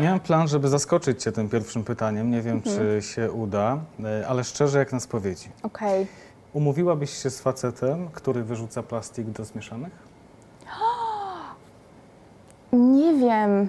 Miałem 0.00 0.20
plan, 0.20 0.48
żeby 0.48 0.68
zaskoczyć 0.68 1.22
Cię 1.22 1.32
tym 1.32 1.48
pierwszym 1.48 1.84
pytaniem. 1.84 2.30
Nie 2.30 2.42
wiem, 2.42 2.56
Mhm. 2.56 2.76
czy 2.76 3.02
się 3.02 3.32
uda, 3.32 3.78
e, 4.04 4.28
ale 4.28 4.44
szczerze 4.44 4.78
jak 4.78 4.92
na 4.92 5.00
spowiedzi. 5.00 5.48
Okej. 5.62 6.06
Umówiłabyś 6.52 7.10
się 7.22 7.30
z 7.30 7.40
facetem, 7.40 8.08
który 8.12 8.44
wyrzuca 8.44 8.82
plastik 8.82 9.26
do 9.26 9.44
zmieszanych? 9.44 9.92
Nie 12.72 13.14
wiem. 13.14 13.68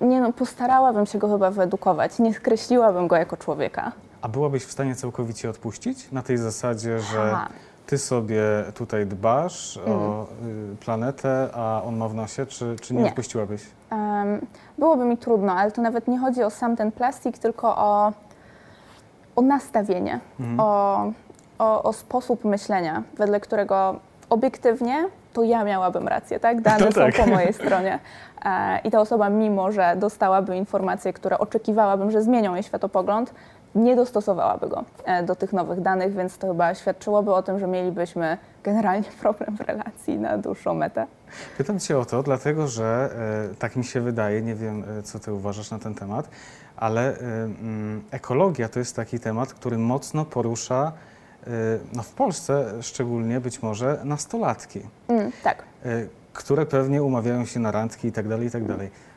Nie 0.00 0.20
no, 0.20 0.32
postarałabym 0.32 1.06
się 1.06 1.18
go 1.18 1.28
chyba 1.28 1.50
wyedukować. 1.50 2.18
Nie 2.18 2.34
skreśliłabym 2.34 3.08
go 3.08 3.16
jako 3.16 3.36
człowieka. 3.36 3.92
A 4.22 4.28
byłabyś 4.28 4.64
w 4.64 4.72
stanie 4.72 4.94
całkowicie 4.94 5.50
odpuścić? 5.50 6.12
Na 6.12 6.22
tej 6.22 6.38
zasadzie, 6.38 7.00
że 7.00 7.30
Ha. 7.30 7.48
Ty 7.86 7.98
sobie 7.98 8.42
tutaj 8.74 9.06
dbasz 9.06 9.78
o 9.86 10.22
y, 10.72 10.76
planetę, 10.76 11.48
a 11.54 11.82
on 11.86 11.96
ma 11.96 12.08
w 12.08 12.14
nosie, 12.14 12.46
czy, 12.46 12.76
czy 12.82 12.94
nie, 12.94 13.02
Nie. 13.02 13.08
odpuściłabyś? 13.08 13.62
Em, 13.90 14.46
byłoby 14.78 15.04
mi 15.04 15.16
trudno, 15.18 15.52
ale 15.52 15.70
to 15.72 15.82
nawet 15.82 16.08
nie 16.08 16.18
chodzi 16.18 16.42
o 16.42 16.50
sam 16.50 16.76
ten 16.76 16.92
plastik, 16.92 17.38
tylko 17.38 17.76
o, 17.76 18.12
o 19.36 19.42
nastawienie, 19.42 20.20
Mhm. 20.40 20.60
o, 20.60 21.02
o, 21.58 21.82
o 21.82 21.92
sposób 21.92 22.44
myślenia, 22.44 23.02
wedle 23.16 23.40
którego 23.40 23.96
obiektywnie 24.30 25.04
to 25.32 25.42
ja 25.42 25.64
miałabym 25.64 26.08
rację, 26.08 26.40
tak? 26.40 26.60
Dane 26.62 26.84
No 26.84 26.92
są 26.92 27.00
tak. 27.00 27.16
po 27.16 27.26
mojej 27.26 27.52
stronie. 27.52 27.98
E, 28.44 28.80
I 28.84 28.90
ta 28.90 29.00
osoba, 29.00 29.28
mimo 29.30 29.72
że 29.72 29.94
dostałaby 29.96 30.56
informacje, 30.56 31.12
które 31.12 31.38
oczekiwałabym, 31.38 32.10
że 32.10 32.22
zmienią 32.22 32.54
jej 32.54 32.62
światopogląd, 32.62 33.34
nie 33.74 33.96
dostosowałaby 33.96 34.68
go 34.68 34.84
e, 35.04 35.22
do 35.22 35.36
tych 35.36 35.52
nowych 35.52 35.80
danych, 35.80 36.14
więc 36.14 36.38
to 36.38 36.46
chyba 36.48 36.74
świadczyłoby 36.74 37.34
o 37.34 37.42
tym, 37.42 37.58
że 37.58 37.66
mielibyśmy 37.66 38.38
generalnie 38.64 39.08
problem 39.20 39.56
w 39.56 39.60
relacji 39.60 40.18
na 40.18 40.38
dłuższą 40.38 40.74
metę. 40.74 41.06
Pytam 41.58 41.78
Cię 41.78 41.98
o 41.98 42.04
to, 42.04 42.22
dlatego 42.22 42.68
że 42.68 43.10
e, 43.52 43.54
tak 43.54 43.76
mi 43.76 43.84
się 43.84 44.00
wydaje, 44.00 44.42
nie 44.42 44.54
wiem 44.54 44.84
e, 44.98 45.02
co 45.02 45.18
Ty 45.18 45.32
uważasz 45.32 45.70
na 45.70 45.78
ten 45.78 45.94
temat, 45.94 46.28
ale 46.76 47.18
mm, 47.18 48.02
ekologia 48.10 48.68
to 48.68 48.78
jest 48.78 48.96
taki 48.96 49.20
temat, 49.20 49.52
który 49.52 49.78
mocno 49.78 50.24
porusza, 50.24 50.92
no 51.92 52.02
w 52.02 52.12
Polsce 52.12 52.82
szczególnie 52.82 53.40
być 53.40 53.62
może 53.62 54.00
nastolatki, 54.04 54.80
Mm, 55.08 55.32
tak. 55.42 55.62
które 56.32 56.66
pewnie 56.66 57.02
umawiają 57.02 57.44
się 57.44 57.60
na 57.60 57.70
randki 57.70 58.08
i 58.08 58.12
tak 58.12 58.28
dalej, 58.28 58.48
i 58.48 58.50
tak 58.50 58.64
dalej. 58.64 58.86
E, 58.86 59.13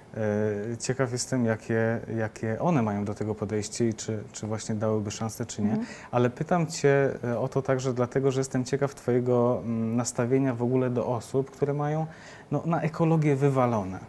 Ciekaw 0.79 1.11
jestem, 1.11 1.45
jakie, 1.45 1.99
jakie 2.17 2.59
one 2.59 2.81
mają 2.81 3.05
do 3.05 3.13
tego 3.13 3.35
podejście 3.35 3.87
i 3.87 3.93
czy, 3.93 4.23
czy 4.31 4.47
właśnie 4.47 4.75
dałyby 4.75 5.11
szansę, 5.11 5.45
czy 5.45 5.61
nie. 5.61 5.77
Ale 6.11 6.29
pytam 6.29 6.67
Cię 6.67 7.09
e, 7.23 7.39
o 7.39 7.47
to 7.47 7.61
także 7.61 7.93
dlatego, 7.93 8.31
że 8.31 8.39
jestem 8.39 8.65
ciekaw 8.65 8.95
Twojego 8.95 9.61
mm, 9.63 9.95
nastawienia 9.95 10.55
w 10.55 10.63
ogóle 10.63 10.89
do 10.89 11.07
osób, 11.07 11.51
które 11.51 11.73
mają 11.73 12.05
no, 12.51 12.61
na 12.65 12.81
ekologię 12.81 13.35
wywalone. 13.35 13.99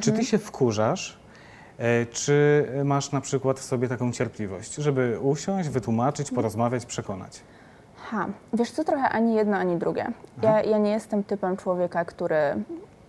Czy 0.00 0.12
Ty 0.12 0.24
się 0.24 0.38
wkurzasz, 0.38 1.18
e, 1.78 2.06
czy 2.06 2.66
masz 2.84 3.12
na 3.12 3.20
przykład 3.20 3.60
w 3.60 3.64
sobie 3.64 3.88
taką 3.88 4.12
cierpliwość, 4.12 4.74
żeby 4.74 5.18
usiąść, 5.22 5.68
wytłumaczyć, 5.68 6.30
porozmawiać, 6.30 6.86
przekonać? 6.86 7.40
Ha, 7.96 8.26
wiesz 8.52 8.70
co, 8.70 8.84
trochę 8.84 9.08
ani 9.08 9.34
jedno, 9.34 9.56
ani 9.56 9.76
drugie. 9.76 10.06
Ja, 10.42 10.62
ja 10.62 10.78
nie 10.78 10.90
jestem 10.90 11.24
typem 11.24 11.56
człowieka, 11.56 12.04
który 12.04 12.36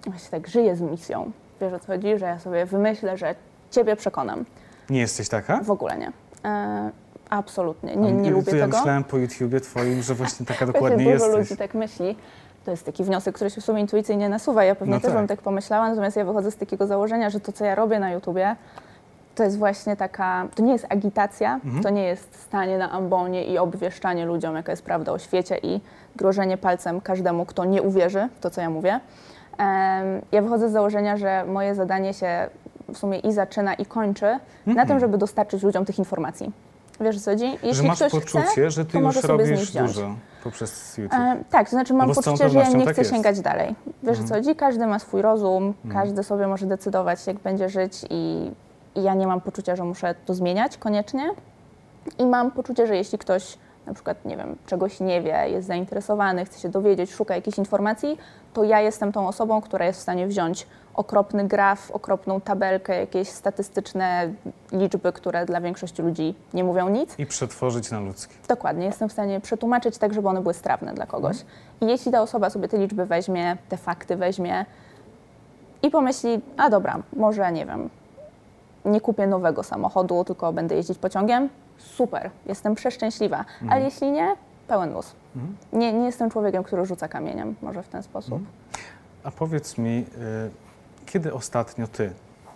właśnie 0.06 0.30
tak 0.30 0.48
żyje 0.48 0.76
z 0.76 0.82
misją. 0.82 1.32
Wiesz 1.62 1.74
o 1.74 1.80
co 1.80 1.88
chodzi? 1.88 2.18
Że 2.18 2.26
ja 2.26 2.40
sobie 2.40 2.66
wymyślę, 2.66 3.18
że 3.18 3.36
ciebie 3.72 3.96
przekonam. 3.96 4.46
Nie 4.90 5.00
jesteś 5.00 5.30
taka? 5.30 5.60
W 5.64 5.72
ogóle 5.72 5.98
nie. 5.98 6.12
E, 6.46 6.92
absolutnie. 7.30 7.96
Nie, 7.96 8.12
nie 8.12 8.30
A, 8.30 8.32
lubię 8.32 8.58
ja 8.58 8.66
tego. 8.66 8.78
myślałem 8.78 9.04
po 9.04 9.18
YouTubie 9.18 9.60
Twoim, 9.62 10.02
że 10.02 10.16
właśnie 10.16 10.46
taka 10.46 10.66
dokładnie 10.72 10.98
dużo 11.14 11.26
jesteś. 11.26 11.36
ludzi 11.50 11.58
tak 11.58 11.74
myśli. 11.74 12.16
To 12.66 12.72
jest 12.72 12.86
taki 12.86 13.04
wniosek, 13.04 13.36
który 13.36 13.50
się 13.50 13.62
w 13.62 13.66
sumie 13.66 13.82
intuicyjnie 13.82 14.30
nasuwa. 14.30 14.64
Ja 14.64 14.76
pewnie 14.76 14.94
No 14.94 15.00
też 15.00 15.10
tak. 15.10 15.18
bym 15.18 15.28
tak 15.28 15.42
pomyślała, 15.42 15.90
natomiast 15.90 16.18
ja 16.18 16.26
wychodzę 16.26 16.52
z 16.52 16.56
takiego 16.58 16.88
założenia, 16.88 17.30
że 17.30 17.40
to, 17.40 17.52
co 17.52 17.66
ja 17.66 17.76
robię 17.76 18.00
na 18.00 18.12
YouTubie, 18.12 18.56
to 19.36 19.44
jest 19.44 19.58
właśnie 19.58 19.96
taka, 19.96 20.48
to 20.56 20.64
nie 20.64 20.72
jest 20.74 20.86
agitacja, 20.90 21.54
Mhm. 21.66 21.84
to 21.84 21.90
nie 21.90 22.04
jest 22.04 22.42
stanie 22.42 22.78
na 22.78 22.92
ambonie 22.92 23.46
i 23.46 23.58
obwieszczanie 23.58 24.26
ludziom, 24.26 24.56
jaka 24.56 24.72
jest 24.72 24.84
prawda 24.84 25.12
o 25.12 25.20
świecie 25.20 25.58
i 25.64 25.82
grożenie 26.16 26.58
palcem 26.58 27.02
każdemu, 27.02 27.46
kto 27.46 27.66
nie 27.66 27.82
uwierzy 27.82 28.30
w 28.36 28.40
to, 28.40 28.50
co 28.50 28.62
ja 28.62 28.70
mówię. 28.70 29.00
Ja 30.32 30.42
wychodzę 30.42 30.70
z 30.70 30.72
założenia, 30.72 31.18
że 31.18 31.46
moje 31.48 31.76
zadanie 31.76 32.14
się 32.14 32.50
w 32.94 32.98
sumie 32.98 33.20
i 33.20 33.34
zaczyna, 33.34 33.74
i 33.74 33.86
kończy 33.86 34.40
na 34.66 34.86
tym, 34.86 35.00
żeby 35.00 35.18
dostarczyć 35.18 35.64
ludziom 35.64 35.86
tych 35.86 36.00
informacji. 36.00 36.52
Wiesz 37.02 37.22
co 37.22 37.32
chodzi? 37.32 37.46
Jeśli 37.46 37.70
Mhm. 37.70 37.76
że 37.76 37.84
masz 37.84 37.98
ktoś 37.98 38.12
poczucie, 38.12 38.42
chce, 38.42 38.72
że 38.72 38.86
ty 38.86 38.92
to 38.92 38.98
już 38.98 39.06
może 39.06 39.22
sobie 39.22 39.46
z 39.46 39.50
nich 39.50 39.60
robisz 39.60 39.72
dużo 39.96 40.16
poprzez 40.44 40.98
YouTube. 40.98 41.20
E, 41.20 41.44
tak, 41.50 41.66
to 41.66 41.72
znaczy 41.72 41.94
mam 41.94 42.14
poczucie, 42.14 42.50
że 42.50 42.60
ja 42.60 42.70
nie 42.70 42.76
chcę 42.76 42.86
tak 42.86 42.98
jest. 42.98 43.12
sięgać 43.12 43.40
dalej. 43.42 43.76
Wiesz 44.04 44.18
co 44.18 44.24
Mhm. 44.24 44.30
chodzi? 44.44 44.56
Każdy 44.56 44.88
ma 44.88 45.00
swój 45.00 45.22
rozum, 45.22 45.74
każdy 45.94 46.24
sobie 46.24 46.48
może 46.48 46.66
decydować, 46.66 47.28
jak 47.28 47.38
będzie 47.40 47.70
żyć 47.70 48.06
i, 48.10 48.52
i 48.96 49.04
ja 49.04 49.14
nie 49.14 49.28
mam 49.28 49.42
poczucia, 49.42 49.76
że 49.76 49.84
muszę 49.84 50.16
to 50.26 50.34
zmieniać 50.34 50.78
koniecznie. 50.78 51.30
I 52.18 52.26
mam 52.26 52.52
poczucie, 52.52 52.88
że 52.88 52.96
jeśli 52.96 53.18
ktoś 53.18 53.58
na 53.90 53.96
przykład, 53.96 54.26
nie 54.26 54.38
wiem, 54.38 54.56
czegoś 54.66 55.00
nie 55.00 55.22
wie, 55.22 55.50
jest 55.50 55.68
zainteresowany, 55.68 56.46
chce 56.46 56.60
się 56.60 56.70
dowiedzieć, 56.70 57.12
szuka 57.14 57.36
jakichś 57.36 57.58
informacji, 57.58 58.18
to 58.54 58.64
ja 58.64 58.82
jestem 58.82 59.12
tą 59.12 59.28
osobą, 59.28 59.62
która 59.62 59.86
jest 59.86 60.00
w 60.00 60.02
stanie 60.02 60.28
wziąć 60.28 60.68
okropny 60.94 61.48
graf, 61.48 61.92
okropną 61.92 62.42
tabelkę, 62.42 63.00
jakieś 63.00 63.30
statystyczne 63.30 64.34
liczby, 64.72 65.14
które 65.14 65.46
dla 65.46 65.62
większości 65.62 66.02
ludzi 66.02 66.36
nie 66.54 66.64
mówią 66.64 66.90
nic. 66.90 67.20
I 67.20 67.26
przetworzyć 67.26 67.92
na 67.92 68.00
ludzki. 68.00 68.36
Dokładnie, 68.48 68.86
jestem 68.86 69.10
w 69.10 69.12
stanie 69.12 69.42
przetłumaczyć 69.42 69.98
tak, 69.98 70.14
żeby 70.14 70.28
one 70.28 70.42
były 70.42 70.54
strawne 70.54 70.94
dla 70.94 71.06
kogoś. 71.06 71.38
I 71.82 71.86
jeśli 71.86 72.12
ta 72.12 72.22
osoba 72.22 72.50
sobie 72.50 72.68
te 72.68 72.78
liczby 72.78 73.06
weźmie, 73.06 73.58
te 73.70 73.78
fakty 73.78 74.16
weźmie 74.16 74.66
i 75.84 75.90
pomyśli, 75.90 76.42
a 76.58 76.70
dobra, 76.70 77.00
może 77.14 77.52
nie 77.52 77.66
wiem, 77.66 77.90
nie 78.86 79.02
kupię 79.02 79.28
nowego 79.28 79.64
samochodu, 79.64 80.24
tylko 80.24 80.54
będę 80.54 80.76
jeździć 80.76 80.98
pociągiem, 80.98 81.50
super, 81.80 82.30
jestem 82.46 82.76
przeszczęśliwa. 82.76 83.46
Ale 83.70 83.82
jeśli 83.82 84.12
nie, 84.12 84.36
pełen 84.68 84.94
luz. 84.94 85.16
Nie, 85.74 85.94
nie 85.94 86.06
jestem 86.06 86.30
człowiekiem, 86.30 86.64
który 86.64 86.86
rzuca 86.86 87.08
kamieniem, 87.08 87.56
może 87.62 87.84
w 87.84 87.88
ten 87.88 88.04
sposób. 88.04 88.42
A 89.24 89.32
powiedz 89.32 89.78
mi, 89.78 89.98
y, 89.98 91.06
kiedy 91.06 91.34
ostatnio 91.34 91.88
ty 91.88 92.12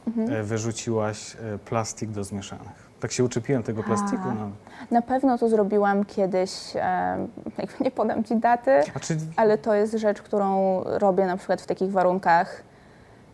Mhm. 0.07 0.31
y, 0.33 0.43
wyrzuciłaś 0.43 1.35
y, 1.35 1.59
plastik 1.65 2.09
do 2.09 2.23
zmieszanych? 2.23 2.93
Tak 2.99 3.11
się 3.11 3.23
uczepiłem 3.23 3.63
tego 3.63 3.83
plastiku. 3.83 4.23
No. 4.39 4.49
Na 4.91 5.01
pewno 5.01 5.37
to 5.37 5.49
zrobiłam 5.49 6.05
kiedyś, 6.05 6.51
e, 6.75 7.27
nie 7.83 7.91
podam 7.91 8.23
Ci 8.23 8.35
daty, 8.35 8.71
czy 9.01 9.17
ale 9.35 9.57
to 9.57 9.73
jest 9.73 9.93
rzecz, 9.93 10.21
którą 10.21 10.81
robię 10.85 11.25
na 11.25 11.37
przykład 11.37 11.61
w 11.61 11.65
takich 11.65 11.91
warunkach. 11.91 12.63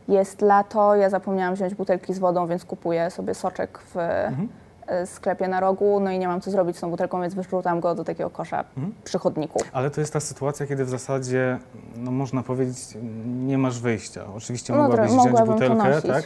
Jest 0.08 0.42
lato, 0.42 0.96
ja 0.96 1.10
zapomniałam 1.10 1.56
wziąć 1.56 1.76
butelki 1.76 2.14
z 2.14 2.20
wodą, 2.20 2.48
więc 2.48 2.66
kupuję 2.66 3.10
sobie 3.12 3.34
soczek 3.34 3.80
w 3.80 3.98
Mhm. 3.98 4.48
E, 4.90 5.06
sklepie 5.08 5.48
na 5.48 5.60
rogu, 5.60 6.00
no 6.00 6.12
i 6.12 6.20
nie 6.20 6.28
mam 6.28 6.42
co 6.42 6.52
zrobić 6.52 6.78
z 6.78 6.80
tą 6.80 6.90
butelką, 6.90 7.22
więc 7.22 7.34
wyrzucam 7.34 7.80
go 7.80 7.96
do 7.96 8.04
takiego 8.04 8.30
kosza 8.30 8.64
Mhm. 8.78 8.94
przy 9.04 9.20
chodniku. 9.20 9.60
Ale 9.74 9.90
to 9.92 10.02
jest 10.02 10.14
ta 10.14 10.20
sytuacja, 10.20 10.66
kiedy 10.68 10.86
w 10.86 10.90
zasadzie, 10.90 11.58
no 11.98 12.12
można 12.12 12.44
powiedzieć, 12.44 12.78
nie 13.26 13.58
masz 13.58 13.80
wyjścia. 13.80 14.22
Oczywiście 14.38 14.74
No, 14.74 14.80
mogłabyś 14.84 15.12
wziąć 15.12 15.42
butelkę, 15.50 16.02
tak? 16.02 16.24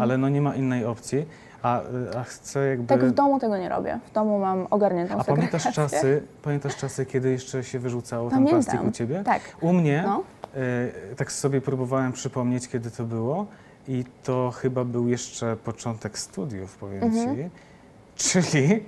Ale 0.00 0.18
no 0.18 0.28
nie 0.28 0.40
ma 0.40 0.54
innej 0.54 0.84
opcji. 0.84 1.26
A, 1.62 1.80
y, 1.80 1.84
a 2.18 2.24
chcę 2.24 2.68
jakby... 2.68 2.86
Tak 2.86 3.04
w 3.04 3.10
domu 3.10 3.40
tego 3.40 3.56
nie 3.58 3.68
robię. 3.68 3.98
W 4.06 4.12
domu 4.12 4.38
mam 4.38 4.66
ogarniętą 4.70 5.18
a 5.18 5.24
pamiętasz 5.24 5.72
czasy, 5.72 6.22
pamiętasz 6.42 6.76
czasy, 6.76 7.06
kiedy 7.06 7.30
jeszcze 7.30 7.64
się 7.64 7.78
wyrzucało 7.78 8.30
ten 8.30 8.38
Pamiętam. 8.38 8.62
plastik 8.64 8.88
u 8.88 8.90
ciebie? 8.92 9.22
Tak. 9.24 9.40
U 9.60 9.72
mnie, 9.72 10.02
No. 10.06 10.22
y, 11.12 11.16
tak 11.16 11.32
sobie 11.32 11.60
próbowałem 11.60 12.12
przypomnieć, 12.12 12.68
kiedy 12.68 12.90
to 12.90 13.04
było 13.04 13.46
i 13.88 14.04
to 14.22 14.50
chyba 14.50 14.84
był 14.84 15.08
jeszcze 15.08 15.56
początek 15.56 16.18
studiów, 16.18 16.76
powiem 16.76 17.02
Mhm. 17.02 17.36
ci, 17.36 17.50
czyli 18.18 18.84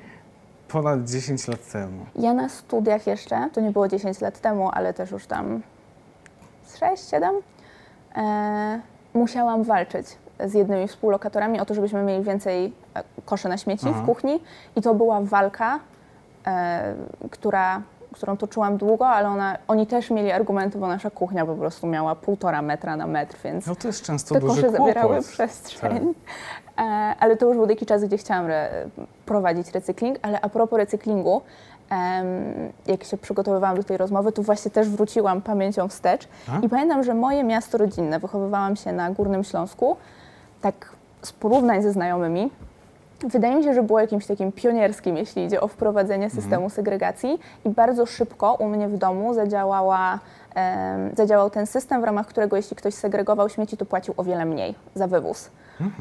ponad 0.68 1.04
10 1.04 1.48
lat 1.48 1.70
temu. 1.72 2.06
Ja 2.16 2.34
na 2.34 2.48
studiach 2.48 3.06
jeszcze, 3.06 3.48
to 3.52 3.60
nie 3.60 3.70
było 3.70 3.88
10 3.88 4.20
lat 4.20 4.40
temu, 4.40 4.70
ale 4.72 4.94
też 4.94 5.10
już 5.10 5.26
tam 5.26 5.62
z 6.64 6.78
6-7, 6.78 7.30
e, 8.16 8.80
musiałam 9.14 9.62
walczyć 9.62 10.06
z 10.46 10.54
jednymi 10.54 10.88
współlokatorami 10.88 11.60
o 11.60 11.64
to, 11.64 11.74
żebyśmy 11.74 12.02
mieli 12.02 12.24
więcej 12.24 12.72
e, 12.94 13.02
koszy 13.24 13.48
na 13.48 13.58
śmieci 13.58 13.86
Aha. 13.90 14.02
w 14.02 14.06
kuchni. 14.06 14.40
I 14.76 14.82
to 14.82 14.94
była 14.94 15.20
walka, 15.20 15.80
e, 16.46 16.94
która, 17.30 17.82
którą 18.12 18.36
toczyłam 18.36 18.76
długo, 18.76 19.08
ale 19.08 19.28
ona, 19.28 19.58
oni 19.68 19.86
też 19.86 20.10
mieli 20.10 20.30
argumenty, 20.30 20.78
bo 20.78 20.88
nasza 20.88 21.10
kuchnia 21.10 21.46
po 21.46 21.54
prostu 21.54 21.86
miała 21.86 22.14
półtora 22.14 22.62
metra 22.62 22.96
na 22.96 23.06
metr, 23.06 23.36
więc 23.44 23.66
No 23.66 23.74
to 23.74 23.88
jest 23.88 24.02
często 24.02 24.34
te 24.34 24.40
kosze 24.40 24.70
zabierały 24.70 25.22
przestrzeń. 25.22 25.96
E, 25.96 26.69
ale 27.20 27.36
to 27.36 27.46
już 27.46 27.56
był 27.56 27.66
taki 27.66 27.86
czas, 27.86 28.04
gdzie 28.04 28.16
chciałam 28.16 28.46
re, 28.46 28.70
prowadzić 29.26 29.70
recykling. 29.72 30.18
Ale 30.22 30.40
a 30.40 30.48
propos 30.48 30.78
recyklingu, 30.78 31.42
jak 32.86 33.04
się 33.04 33.16
przygotowywałam 33.16 33.76
do 33.76 33.84
tej 33.84 33.96
rozmowy, 33.96 34.32
to 34.32 34.42
właśnie 34.42 34.70
też 34.70 34.88
wróciłam 34.88 35.42
pamięcią 35.42 35.88
wstecz. 35.88 36.28
A? 36.52 36.58
I 36.58 36.68
pamiętam, 36.68 37.04
że 37.04 37.14
moje 37.14 37.44
miasto 37.44 37.78
rodzinne, 37.78 38.18
wychowywałam 38.18 38.76
się 38.76 38.92
na 38.92 39.10
Górnym 39.10 39.44
Śląsku, 39.44 39.96
tak 40.60 40.92
z 41.22 41.32
porównań 41.32 41.82
ze 41.82 41.92
znajomymi, 41.92 42.50
Wydaje 43.24 43.56
mi 43.56 43.64
się, 43.64 43.74
że 43.74 43.82
było 43.82 44.00
jakimś 44.00 44.26
takim 44.26 44.52
pionierskim, 44.52 45.16
jeśli 45.16 45.44
idzie 45.44 45.60
o 45.60 45.68
wprowadzenie 45.68 46.30
systemu 46.30 46.70
segregacji 46.70 47.38
i 47.64 47.70
bardzo 47.70 48.06
szybko 48.06 48.54
u 48.54 48.68
mnie 48.68 48.88
w 48.88 48.98
domu 48.98 49.34
zadziałała, 49.34 50.18
zadziałał 51.16 51.50
ten 51.50 51.66
system, 51.66 52.00
w 52.00 52.04
ramach 52.04 52.26
którego 52.26 52.56
jeśli 52.56 52.76
ktoś 52.76 52.94
segregował 52.94 53.48
śmieci, 53.48 53.76
to 53.76 53.86
płacił 53.86 54.14
o 54.16 54.24
wiele 54.24 54.44
mniej 54.44 54.74
za 54.94 55.06
wywóz. 55.06 55.50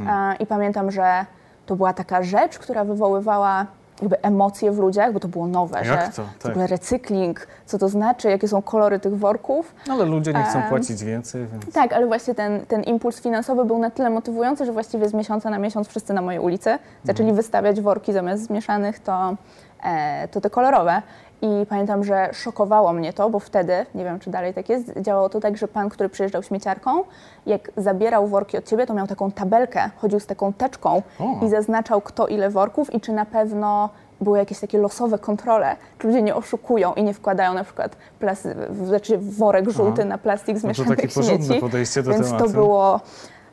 E, 0.08 0.36
I 0.40 0.46
pamiętam, 0.46 0.92
że 0.92 1.26
to 1.66 1.76
była 1.76 1.94
taka 1.94 2.24
rzecz, 2.24 2.60
która 2.60 2.84
wywoływała 2.84 3.66
jakby 4.02 4.22
emocje 4.22 4.72
w 4.72 4.78
ludziach, 4.80 5.14
bo 5.14 5.20
to 5.20 5.28
było 5.28 5.48
nowe, 5.48 5.78
Jak 5.78 5.86
że 5.86 6.10
to? 6.16 6.50
Tak. 6.50 6.70
recykling, 6.70 7.48
co 7.66 7.78
to 7.78 7.90
znaczy, 7.90 8.30
jakie 8.30 8.48
są 8.48 8.62
kolory 8.62 9.00
tych 9.00 9.18
worków. 9.18 9.76
No, 9.88 9.94
ale 9.94 10.06
ludzie 10.06 10.34
nie 10.34 10.44
chcą 10.44 10.62
płacić 10.62 11.04
więcej, 11.04 11.48
więc... 11.52 11.74
Tak, 11.74 11.94
ale 11.94 12.08
właśnie 12.08 12.36
ten, 12.36 12.66
ten 12.66 12.84
impuls 12.84 13.22
finansowy 13.22 13.66
był 13.66 13.78
na 13.78 13.90
tyle 13.90 14.10
motywujący, 14.10 14.66
że 14.66 14.72
właściwie 14.72 15.10
z 15.10 15.14
miesiąca 15.14 15.50
na 15.50 15.60
miesiąc 15.60 15.88
wszyscy 15.88 16.14
na 16.14 16.22
mojej 16.22 16.40
ulicy 16.42 16.78
zaczęli 17.04 17.34
wystawiać 17.34 17.82
worki 17.82 18.14
zamiast 18.14 18.44
zmieszanych, 18.44 19.00
to, 19.00 19.36
e, 19.84 20.28
to 20.28 20.42
te 20.42 20.50
kolorowe. 20.50 21.02
I 21.42 21.66
pamiętam, 21.70 22.04
że 22.04 22.30
szokowało 22.34 22.94
mnie 22.94 23.14
to, 23.14 23.30
bo 23.30 23.40
wtedy, 23.40 23.86
nie 23.96 24.04
wiem 24.04 24.20
czy 24.20 24.30
dalej 24.30 24.54
tak 24.54 24.70
jest, 24.70 24.92
działało 25.02 25.30
to 25.30 25.40
tak, 25.40 25.58
że 25.58 25.68
pan, 25.68 25.90
który 25.90 26.10
przyjeżdżał 26.10 26.44
śmieciarką, 26.44 27.04
jak 27.46 27.72
zabierał 27.78 28.28
worki 28.28 28.58
od 28.58 28.66
ciebie, 28.66 28.86
to 28.86 28.94
miał 28.94 29.08
taką 29.08 29.32
tabelkę, 29.32 29.90
chodził 29.98 30.20
z 30.20 30.26
taką 30.26 30.54
teczką 30.54 31.02
O. 31.20 31.46
i 31.46 31.50
zaznaczał 31.50 32.02
kto 32.02 32.28
ile 32.28 32.50
worków 32.50 32.94
i 32.94 33.02
czy 33.02 33.12
na 33.12 33.26
pewno 33.26 33.90
były 34.22 34.38
jakieś 34.38 34.60
takie 34.60 34.78
losowe 34.78 35.20
kontrole, 35.20 35.76
czy 36.00 36.08
ludzie 36.08 36.22
nie 36.22 36.36
oszukują 36.36 36.94
i 36.94 37.04
nie 37.04 37.14
wkładają 37.14 37.54
na 37.54 37.64
przykład 37.64 37.96
plasty, 38.20 38.56
w, 38.70 38.88
znaczy 38.88 39.18
worek 39.18 39.70
żółty 39.70 40.02
Aha. 40.02 40.10
na 40.10 40.18
plastik 40.18 40.58
No 40.64 40.74
to 40.74 40.86
takie 40.86 41.08
porządne 41.08 41.46
śmieci. 41.46 41.62
podejście 41.62 42.04
do 42.04 42.12
Więc 42.12 42.26
tematu. 42.28 42.46
to 42.46 42.52
było 42.54 43.00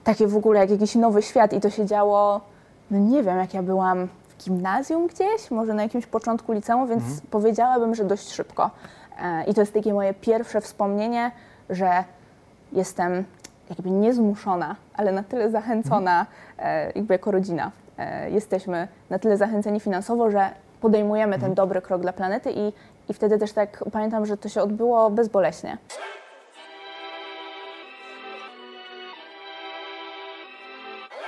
takie 0.04 0.26
w 0.26 0.36
ogóle 0.36 0.60
jak 0.60 0.70
jakiś 0.70 0.94
nowy 0.94 1.22
świat 1.22 1.52
i 1.52 1.60
to 1.60 1.70
się 1.70 1.86
działo, 1.86 2.40
no 2.90 2.98
nie 2.98 3.22
wiem, 3.22 3.38
jak 3.38 3.54
ja 3.54 3.62
byłam 3.62 4.08
w 4.38 4.44
gimnazjum 4.44 5.06
gdzieś, 5.06 5.50
może 5.50 5.74
na 5.74 5.82
jakimś 5.82 6.06
początku 6.06 6.52
liceum, 6.52 6.88
więc 6.88 7.02
Mhm. 7.02 7.20
powiedziałabym, 7.30 7.94
że 7.94 8.04
dość 8.04 8.32
szybko. 8.32 8.70
E, 9.22 9.44
I 9.44 9.54
to 9.54 9.60
jest 9.60 9.72
takie 9.74 9.94
moje 9.94 10.14
pierwsze 10.14 10.60
wspomnienie, 10.60 11.30
że 11.70 12.04
jestem 12.72 13.24
jakby 13.70 13.90
niezmuszona, 13.90 14.76
ale 14.94 15.12
na 15.12 15.22
tyle 15.22 15.50
zachęcona, 15.50 16.26
e, 16.58 16.92
jakby 16.92 17.14
jako 17.14 17.30
rodzina. 17.30 17.70
E, 17.98 18.30
jesteśmy 18.30 18.88
na 19.10 19.18
tyle 19.18 19.36
zachęceni 19.36 19.80
finansowo, 19.80 20.30
że 20.30 20.50
podejmujemy 20.80 21.38
ten 21.38 21.54
dobry 21.54 21.82
krok 21.82 22.02
dla 22.02 22.12
planety 22.12 22.50
i, 22.52 22.72
i 23.08 23.14
wtedy 23.14 23.38
też 23.38 23.52
tak 23.52 23.84
pamiętam, 23.92 24.26
że 24.26 24.36
to 24.36 24.48
się 24.48 24.62
odbyło 24.62 25.10
bezboleśnie. 25.10 25.78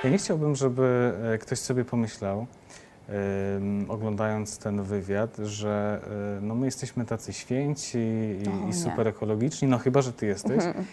Ja 0.03 0.09
nie 0.09 0.17
chciałbym, 0.17 0.55
żeby 0.55 1.13
ktoś 1.41 1.59
sobie 1.59 1.85
pomyślał, 1.85 2.45
oglądając 3.87 4.57
ten 4.57 4.83
wywiad, 4.83 5.37
że 5.37 6.01
e, 6.37 6.41
no 6.41 6.55
my 6.55 6.65
jesteśmy 6.65 7.05
tacy 7.05 7.33
święci 7.33 7.97
i, 7.97 8.43
O, 8.65 8.69
i 8.69 8.73
super 8.73 9.07
ekologiczni, 9.07 9.67
no 9.67 9.77
chyba, 9.77 10.01
że 10.01 10.13
ty 10.13 10.25
jesteś. 10.25 10.63
Mhm. 10.65 10.85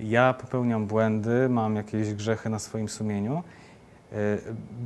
Ja 0.00 0.34
popełniam 0.34 0.86
błędy, 0.86 1.48
mam 1.48 1.76
jakieś 1.76 2.14
grzechy 2.14 2.48
na 2.50 2.58
swoim 2.58 2.88
sumieniu. 2.88 3.42
E, 4.12 4.16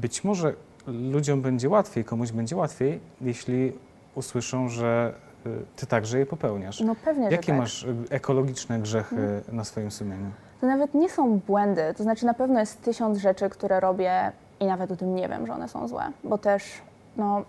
Być 0.01 0.25
może 0.25 0.55
ludziom 0.87 1.43
będzie 1.43 1.69
łatwiej, 1.69 2.05
komuś 2.05 2.33
będzie 2.33 2.57
łatwiej, 2.57 3.01
jeśli 3.21 3.73
usłyszą, 4.15 4.69
że 4.69 5.15
e, 5.47 5.51
ty 5.77 5.87
także 5.87 6.19
je 6.19 6.27
popełniasz. 6.27 6.81
No 6.81 6.97
pewnie, 7.05 7.25
Jakie 7.31 7.53
tak. 7.53 7.57
masz 7.61 7.87
ekologiczne 8.11 8.79
grzechy 8.79 9.43
na 9.53 9.65
swoim 9.65 9.91
sumieniu? 9.91 10.31
To 10.61 10.67
nawet 10.67 10.95
nie 10.95 11.11
są 11.11 11.39
błędy, 11.47 11.83
to 11.97 12.03
znaczy 12.03 12.27
na 12.27 12.35
pewno 12.35 12.61
jest 12.61 12.83
tysiąc 12.83 13.19
rzeczy, 13.19 13.49
które 13.51 13.81
robię 13.81 14.33
i 14.61 14.65
nawet 14.67 14.91
o 14.91 14.97
tym 14.97 15.15
nie 15.15 15.29
wiem, 15.29 15.47
że 15.47 15.53
one 15.53 15.69
są 15.69 15.89
złe, 15.89 16.03
bo 16.25 16.39
też 16.39 16.65
no, 17.17 17.43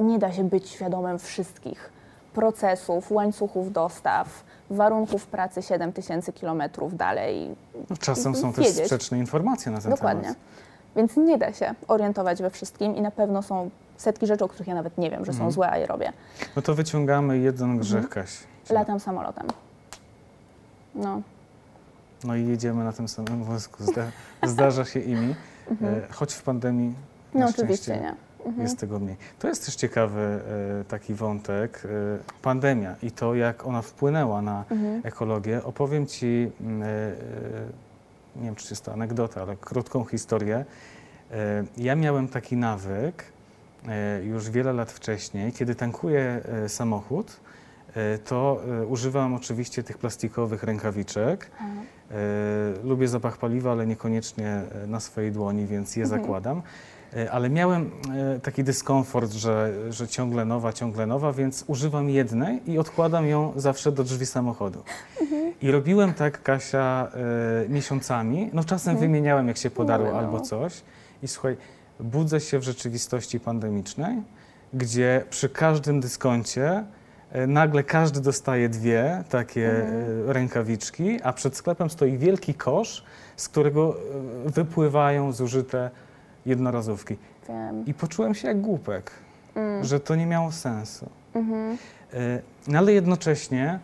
nie 0.00 0.18
da 0.18 0.32
się 0.32 0.44
być 0.44 0.68
świadomym 0.68 1.18
wszystkich 1.18 1.90
procesów, 2.34 3.10
łańcuchów 3.12 3.72
dostaw, 3.72 4.44
warunków 4.70 5.26
pracy 5.26 5.62
7 5.62 5.92
tysięcy 5.92 6.32
kilometrów 6.32 6.96
dalej. 6.96 7.54
No, 7.90 7.96
czasem 7.96 8.34
są 8.34 8.52
też 8.52 8.64
wiedzieć. 8.66 8.84
sprzeczne 8.84 9.18
informacje 9.18 9.72
na 9.72 9.80
ten 9.80 9.90
Dokładnie. 9.90 10.22
temat. 10.22 10.38
Więc 10.96 11.16
nie 11.16 11.38
da 11.38 11.52
się 11.52 11.74
orientować 11.88 12.42
we 12.42 12.50
wszystkim 12.50 12.96
i 12.96 13.00
na 13.02 13.10
pewno 13.10 13.42
są 13.42 13.70
setki 13.96 14.26
rzeczy, 14.26 14.44
o 14.44 14.48
których 14.48 14.68
ja 14.68 14.74
nawet 14.74 14.98
nie 14.98 15.10
wiem, 15.10 15.24
że 15.24 15.32
są 15.32 15.36
Mhm. 15.36 15.52
złe, 15.52 15.70
a 15.70 15.78
je 15.78 15.86
robię. 15.86 16.12
No 16.56 16.62
to 16.62 16.74
wyciągamy 16.74 17.38
jeden 17.38 17.64
Mhm. 17.64 17.78
grzech, 17.80 18.08
Kaś. 18.08 18.30
Latam 18.70 19.00
samolotem. 19.00 19.46
No, 20.94 21.20
No 22.24 22.36
i 22.36 22.46
jedziemy 22.46 22.84
na 22.84 22.92
tym 22.92 23.08
samym 23.08 23.44
wózku. 23.44 23.84
Zda, 23.84 24.02
zdarza 24.52 24.84
się 24.84 25.00
i 25.00 25.14
mi, 25.14 25.34
e, 25.70 26.12
choć 26.12 26.34
w 26.34 26.42
pandemii 26.42 26.86
Mhm. 26.88 27.04
no 27.34 27.40
na 27.40 27.46
oczywiście 27.46 28.00
nie. 28.00 28.62
jest 28.62 28.78
tego 28.78 28.98
mniej. 28.98 29.16
To 29.38 29.48
jest 29.48 29.64
też 29.64 29.74
ciekawy 29.76 30.20
e, 30.80 30.84
taki 30.84 31.14
wątek, 31.14 31.82
e, 31.84 31.88
pandemia 32.42 32.94
i 33.02 33.10
to, 33.10 33.34
jak 33.34 33.66
ona 33.66 33.82
wpłynęła 33.82 34.42
na 34.42 34.64
Mhm. 34.70 35.00
ekologię. 35.04 35.64
Opowiem 35.64 36.06
Ci, 36.06 36.50
nie 38.36 38.44
wiem, 38.44 38.54
czy 38.54 38.66
jest 38.70 38.84
to 38.84 38.92
anegdota, 38.92 39.42
ale 39.42 39.56
krótką 39.56 40.04
historię. 40.04 40.64
Ja 41.76 41.94
miałem 41.96 42.28
taki 42.28 42.56
nawyk 42.56 43.24
już 44.22 44.50
wiele 44.50 44.72
lat 44.72 44.92
wcześniej, 44.92 45.52
kiedy 45.52 45.74
tankuję 45.74 46.40
samochód, 46.68 47.40
to 48.24 48.60
e, 48.82 48.86
używam 48.86 49.34
oczywiście 49.34 49.82
tych 49.82 49.98
plastikowych 49.98 50.62
rękawiczek. 50.62 51.50
A, 51.60 51.62
E, 52.12 52.14
Lubię 52.84 53.08
zapach 53.08 53.36
paliwa, 53.38 53.72
ale 53.72 53.86
niekoniecznie 53.86 54.46
e, 54.48 54.86
na 54.86 55.00
swojej 55.00 55.32
dłoni, 55.32 55.66
więc 55.66 55.96
je 55.96 56.02
Mhm. 56.02 56.20
zakładam. 56.22 56.62
E, 57.16 57.30
Ale 57.30 57.50
miałem 57.50 57.90
e, 58.36 58.40
taki 58.40 58.64
dyskomfort, 58.64 59.32
że, 59.32 59.72
że 59.90 60.08
ciągle 60.08 60.44
nowa, 60.44 60.72
ciągle 60.72 61.06
nowa, 61.06 61.32
więc 61.32 61.64
używam 61.66 62.10
jednej 62.10 62.70
i 62.70 62.78
odkładam 62.78 63.26
ją 63.26 63.52
zawsze 63.56 63.92
do 63.92 64.04
drzwi 64.04 64.26
samochodu. 64.26 64.82
Mhm. 65.20 65.52
I 65.62 65.70
robiłem 65.70 66.14
tak, 66.14 66.42
Kasia, 66.42 67.08
e, 67.64 67.68
miesiącami. 67.68 68.50
No 68.52 68.64
czasem 68.64 68.90
Mhm. 68.90 69.10
wymieniałem, 69.10 69.48
jak 69.48 69.56
się 69.56 69.70
podarło 69.70 70.06
No, 70.06 70.12
no. 70.12 70.18
albo 70.18 70.40
coś. 70.40 70.82
I 71.22 71.28
słuchaj, 71.28 71.56
budzę 72.00 72.40
się 72.40 72.58
w 72.58 72.62
rzeczywistości 72.62 73.40
pandemicznej, 73.40 74.22
gdzie 74.74 75.24
przy 75.30 75.48
każdym 75.48 76.00
dyskoncie 76.00 76.68
e, 76.70 76.84
nagle 77.46 77.82
każdy 77.84 78.20
dostaje 78.20 78.68
dwie 78.68 79.24
takie 79.30 79.70
Mhm. 79.82 80.28
e, 80.28 80.32
rękawiczki, 80.32 81.22
a 81.22 81.32
przed 81.32 81.56
sklepem 81.56 81.90
stoi 81.90 82.18
wielki 82.18 82.54
kosz, 82.54 83.04
z 83.36 83.48
którego 83.48 83.96
e, 84.46 84.50
wypływają 84.50 85.32
zużyte 85.32 85.90
jednorazówki. 86.46 87.16
wiem. 87.48 87.86
I 87.86 87.94
poczułem 87.94 88.34
się 88.34 88.48
jak 88.48 88.60
głupek, 88.60 89.10
Mm. 89.54 89.84
że 89.84 90.00
to 90.00 90.14
nie 90.16 90.26
miało 90.26 90.52
sensu. 90.52 91.08
Mhm. 91.34 91.76
E, 92.14 92.18
No 92.68 92.78
ale 92.78 92.92
jednocześnie 92.92 93.78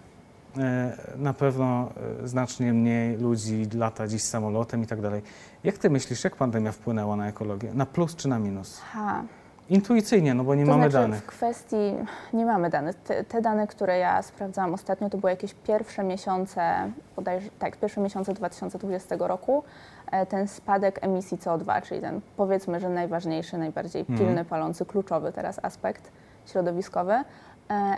e, 0.58 0.96
na 1.16 1.34
pewno 1.34 1.90
e, 2.24 2.28
znacznie 2.28 2.72
mniej 2.72 3.16
ludzi 3.16 3.66
lata 3.74 4.06
dziś 4.08 4.22
samolotem 4.22 4.82
i 4.82 4.86
tak 4.86 5.00
dalej. 5.00 5.22
Jak 5.64 5.78
ty 5.78 5.90
myślisz, 5.90 6.24
jak 6.24 6.36
pandemia 6.36 6.72
wpłynęła 6.72 7.16
na 7.16 7.28
ekologię? 7.28 7.70
Na 7.74 7.86
plus 7.86 8.16
czy 8.16 8.28
na 8.28 8.38
minus? 8.38 8.80
Ha. 8.92 9.22
Intuicyjnie, 9.70 10.34
no 10.34 10.44
bo 10.44 10.54
nie 10.54 10.64
to 10.64 10.70
mamy 10.70 10.90
znaczy, 10.90 11.02
danych. 11.06 11.22
W 11.22 11.26
kwestii, 11.26 11.94
nie 12.32 12.46
mamy 12.46 12.70
danych. 12.70 12.96
Te, 12.96 13.24
te 13.24 13.40
dane, 13.40 13.66
które 13.66 13.98
ja 13.98 14.22
sprawdzałam 14.22 14.74
ostatnio, 14.74 15.10
to 15.10 15.18
były 15.18 15.30
jakieś 15.30 15.54
pierwsze 15.54 16.04
miesiące, 16.04 16.90
bodajże, 17.16 17.48
tak, 17.58 17.76
pierwsze 17.76 18.00
miesiące 18.00 18.34
2020 18.34 19.16
roku. 19.18 19.62
E, 20.12 20.26
Ten 20.26 20.48
spadek 20.48 20.98
emisji 21.04 21.38
CO2, 21.38 21.82
czyli 21.82 22.00
ten 22.00 22.20
powiedzmy, 22.36 22.80
że 22.80 22.88
najważniejszy, 22.88 23.58
najbardziej 23.58 24.00
Mhm. 24.00 24.18
pilny, 24.18 24.44
palący, 24.44 24.86
kluczowy 24.86 25.32
teraz 25.32 25.60
aspekt 25.62 26.10
środowiskowy. 26.46 27.12
E, 27.12 27.24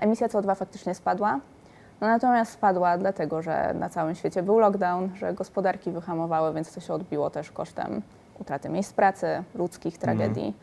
Emisja 0.01 0.29
CO2 0.29 0.55
faktycznie 0.57 0.95
spadła. 0.95 1.41
No 2.01 2.07
natomiast 2.07 2.53
spadła 2.53 2.99
dlatego, 2.99 3.43
że 3.43 3.75
na 3.75 3.89
całym 3.89 4.15
świecie 4.15 4.43
był 4.43 4.59
lockdown, 4.59 5.11
że 5.17 5.35
gospodarki 5.35 5.91
wyhamowały, 5.91 6.55
więc 6.55 6.75
to 6.75 6.81
się 6.81 6.95
odbiło 6.95 7.31
też 7.31 7.51
kosztem 7.51 8.03
utraty 8.39 8.69
miejsc 8.69 8.93
pracy, 8.93 9.43
ludzkich 9.55 9.99
tragedii 9.99 10.55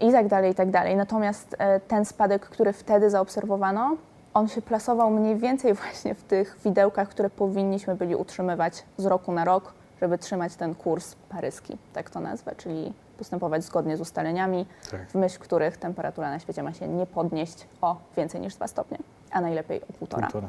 i 0.00 0.12
tak 0.12 0.28
dalej, 0.28 0.52
i 0.52 0.54
tak 0.54 0.70
dalej. 0.70 0.96
Natomiast 0.96 1.56
e, 1.58 1.80
ten 1.80 2.04
spadek, 2.04 2.42
który 2.42 2.72
wtedy 2.72 3.10
zaobserwowano, 3.10 3.96
on 4.34 4.48
się 4.48 4.62
plasował 4.62 5.10
mniej 5.10 5.36
więcej 5.36 5.74
właśnie 5.82 6.14
w 6.14 6.22
tych 6.22 6.58
widełkach, 6.64 7.08
które 7.08 7.30
powinniśmy 7.30 7.94
byli 7.94 8.16
utrzymywać 8.16 8.82
z 8.96 9.06
roku 9.06 9.32
na 9.32 9.44
rok, 9.44 9.72
żeby 10.00 10.18
trzymać 10.18 10.56
ten 10.56 10.74
kurs 10.74 11.14
paryski, 11.28 11.78
tak 11.92 12.10
to 12.10 12.20
nazwę, 12.20 12.54
czyli 12.56 12.92
postępować 13.18 13.64
zgodnie 13.64 13.96
z 13.96 14.00
ustaleniami, 14.00 14.66
Tak. 14.90 15.08
w 15.08 15.14
myśl 15.14 15.38
których 15.38 15.76
temperatura 15.76 16.30
na 16.30 16.38
świecie 16.38 16.62
ma 16.62 16.72
się 16.72 16.88
nie 16.88 17.06
podnieść 17.06 17.66
o 17.80 17.96
więcej 18.16 18.40
niż 18.40 18.54
2 18.54 18.66
stopnie, 18.68 18.98
a 19.30 19.40
najlepiej 19.40 19.82
o 19.82 19.92
półtora. 19.92 20.22
Półtora. 20.26 20.48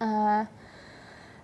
E, 0.00 0.46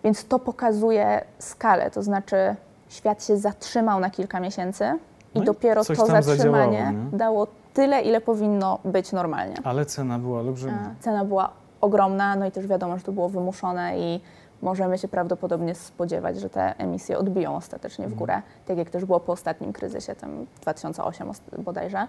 więc 0.04 0.24
to 0.24 0.38
pokazuje 0.38 1.24
skalę, 1.38 1.90
to 1.90 2.02
znaczy 2.02 2.56
świat 2.88 3.24
się 3.24 3.36
zatrzymał 3.36 4.00
na 4.00 4.10
kilka 4.10 4.40
miesięcy 4.40 4.98
i 5.34 5.38
No 5.38 5.42
i 5.42 5.46
dopiero 5.46 5.84
coś 5.84 5.98
to 5.98 6.06
tam 6.06 6.22
zatrzymanie 6.22 6.94
dało 7.12 7.46
tyle, 7.74 8.02
ile 8.02 8.20
powinno 8.20 8.78
być 8.84 9.12
normalnie. 9.12 9.54
Ale 9.64 9.86
cena 9.86 10.18
była 10.18 10.38
E, 10.38 10.40
olbrzymia. 10.40 10.94
Cena 11.00 11.24
była 11.24 11.50
ogromna, 11.80 12.36
no 12.36 12.46
i 12.46 12.50
też 12.50 12.66
wiadomo, 12.66 12.98
że 12.98 13.04
to 13.04 13.12
było 13.12 13.28
wymuszone 13.28 13.98
i 13.98 14.20
możemy 14.62 14.98
się 14.98 15.08
prawdopodobnie 15.08 15.74
spodziewać, 15.74 16.40
że 16.40 16.50
te 16.50 16.74
emisje 16.78 17.18
odbiją 17.18 17.56
ostatecznie 17.56 18.02
w 18.04 18.12
Mhm. 18.12 18.18
górę, 18.18 18.42
tak 18.66 18.78
jak 18.78 18.90
też 18.90 19.04
było 19.04 19.20
po 19.20 19.32
ostatnim 19.32 19.72
kryzysie, 19.72 20.14
tym 20.14 20.46
2008 20.62 21.28
ost- 21.30 21.42
bodajże. 21.58 22.06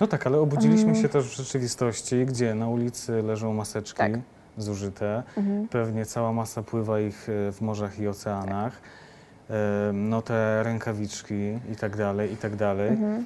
No 0.00 0.06
tak, 0.06 0.26
ale 0.26 0.38
obudziliśmy 0.40 0.90
Mm. 0.90 1.02
się 1.02 1.08
też 1.08 1.24
w 1.28 1.36
rzeczywistości, 1.36 2.26
gdzie 2.26 2.54
na 2.54 2.68
ulicy 2.68 3.22
leżą 3.22 3.54
maseczki 3.54 3.98
Tak. 3.98 4.12
zużyte. 4.58 5.22
Mhm. 5.36 5.68
Pewnie 5.68 6.06
cała 6.06 6.32
masa 6.32 6.62
pływa 6.62 7.00
ich 7.00 7.28
e, 7.28 7.52
w 7.52 7.60
morzach 7.60 7.98
i 7.98 8.08
oceanach. 8.08 8.72
No 9.92 10.22
te 10.22 10.62
rękawiczki 10.62 11.58
i 11.72 11.76
tak 11.76 11.96
dalej, 11.96 12.32
i 12.32 12.36
tak 12.36 12.56
dalej. 12.56 12.88
Mhm. 12.88 13.24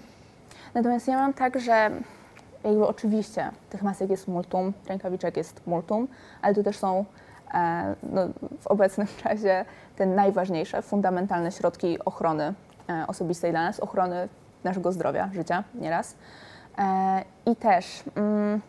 Natomiast 0.75 1.09
ja 1.09 1.17
mam 1.17 1.33
tak, 1.33 1.61
że 1.61 1.91
jakby 2.65 2.87
oczywiście 2.87 3.51
tych 3.71 3.83
masek 3.83 4.11
jest 4.11 4.29
multum, 4.29 4.73
rękawiczek 4.89 5.37
jest 5.37 5.67
multum, 5.67 6.09
ale 6.43 6.55
tu 6.55 6.63
też 6.63 6.79
są 6.79 7.05
e, 7.55 7.95
no, 8.03 8.29
w 8.61 8.67
obecnym 8.67 9.07
czasie 9.23 9.65
te 9.97 10.07
najważniejsze, 10.07 10.83
fundamentalne 10.83 11.53
środki 11.53 11.99
ochrony 12.05 12.55
e, 12.89 13.05
osobistej 13.07 13.51
dla 13.51 13.63
nas, 13.63 13.81
ochrony 13.81 14.29
naszego 14.65 14.93
zdrowia, 14.93 15.31
życia 15.33 15.65
nieraz. 15.75 16.17
E, 16.79 17.23
I 17.47 17.57
też 17.57 18.05
mm, 18.15 18.61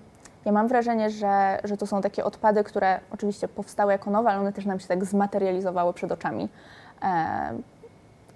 ja 0.46 0.52
mam 0.52 0.68
wrażenie, 0.68 1.10
że, 1.10 1.60
że 1.64 1.78
to 1.78 1.88
są 1.88 2.02
takie 2.02 2.24
odpady, 2.24 2.64
które 2.64 3.00
oczywiście 3.12 3.48
powstały 3.48 3.92
jako 3.92 4.12
nowe, 4.12 4.30
ale 4.30 4.40
one 4.40 4.54
też 4.54 4.66
nam 4.66 4.80
się 4.80 4.88
tak 4.88 5.06
zmaterializowały 5.06 5.94
przed 5.94 6.12
oczami 6.12 6.50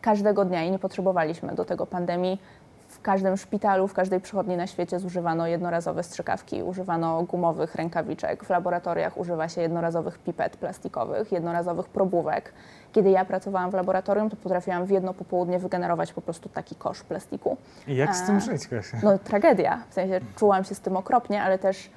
każdego 0.01 0.45
dnia 0.45 0.63
i 0.63 0.71
nie 0.71 0.79
potrzebowaliśmy 0.79 1.55
do 1.55 1.65
tego 1.65 1.85
pandemii 1.85 2.41
w 2.87 3.01
każdym 3.01 3.37
szpitalu, 3.37 3.87
w 3.87 3.93
każdej 3.93 4.21
przychodni 4.21 4.57
na 4.57 4.67
świecie 4.67 4.99
zużywano 4.99 5.47
jednorazowe 5.47 6.03
strzykawki, 6.03 6.63
używano 6.63 7.23
gumowych 7.23 7.75
rękawiczek, 7.75 8.43
w 8.43 8.49
laboratoriach 8.49 9.17
używa 9.17 9.49
się 9.49 9.61
jednorazowych 9.61 10.19
pipet 10.19 10.57
plastikowych, 10.57 11.31
jednorazowych 11.31 11.89
probówek. 11.89 12.53
Kiedy 12.91 13.09
ja 13.09 13.25
pracowałam 13.25 13.71
w 13.71 13.73
laboratorium, 13.73 14.29
to 14.29 14.35
potrafiłam 14.35 14.85
w 14.85 14.89
jedno 14.89 15.13
popołudnie 15.13 15.59
wygenerować 15.59 16.13
po 16.13 16.21
prostu 16.21 16.49
taki 16.49 16.75
kosz 16.75 17.03
plastiku. 17.03 17.57
I 17.87 17.95
jak 17.95 18.15
z 18.15 18.25
tym 18.25 18.39
żyć, 18.39 18.67
Kasia? 18.67 18.97
No 19.03 19.17
tragedia, 19.19 19.83
w 19.89 19.93
sensie 19.93 20.19
czułam 20.35 20.63
się 20.63 20.75
z 20.75 20.79
tym 20.79 20.97
okropnie, 20.97 21.43
ale 21.43 21.59
też 21.59 21.89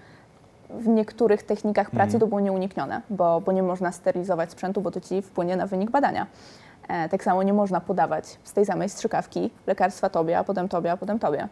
w 0.71 0.89
niektórych 0.89 1.43
technikach 1.43 1.91
pracy 1.91 2.11
mm. 2.11 2.21
to 2.21 2.27
było 2.27 2.41
nieuniknione, 2.41 3.01
bo, 3.11 3.41
bo 3.41 3.53
nie 3.53 3.63
można 3.63 3.93
sterylizować 3.93 4.51
sprzętu, 4.51 4.81
bo 4.81 4.91
to 4.91 5.01
ci 5.01 5.23
wpłynie 5.23 5.57
na 5.57 5.67
wynik 5.67 5.91
badania. 5.91 6.27
E, 6.89 7.09
tak 7.09 7.25
samo 7.25 7.43
nie 7.43 7.53
można 7.53 7.81
podawać 7.81 8.39
z 8.45 8.53
tej 8.53 8.67
samej 8.67 8.89
strzykawki 8.89 9.51
lekarstwa 9.67 10.11
tobie, 10.11 10.39
a 10.39 10.45
potem 10.45 10.69
tobie, 10.69 10.93
a 10.93 10.97
potem 10.97 11.19
tobie. 11.19 11.49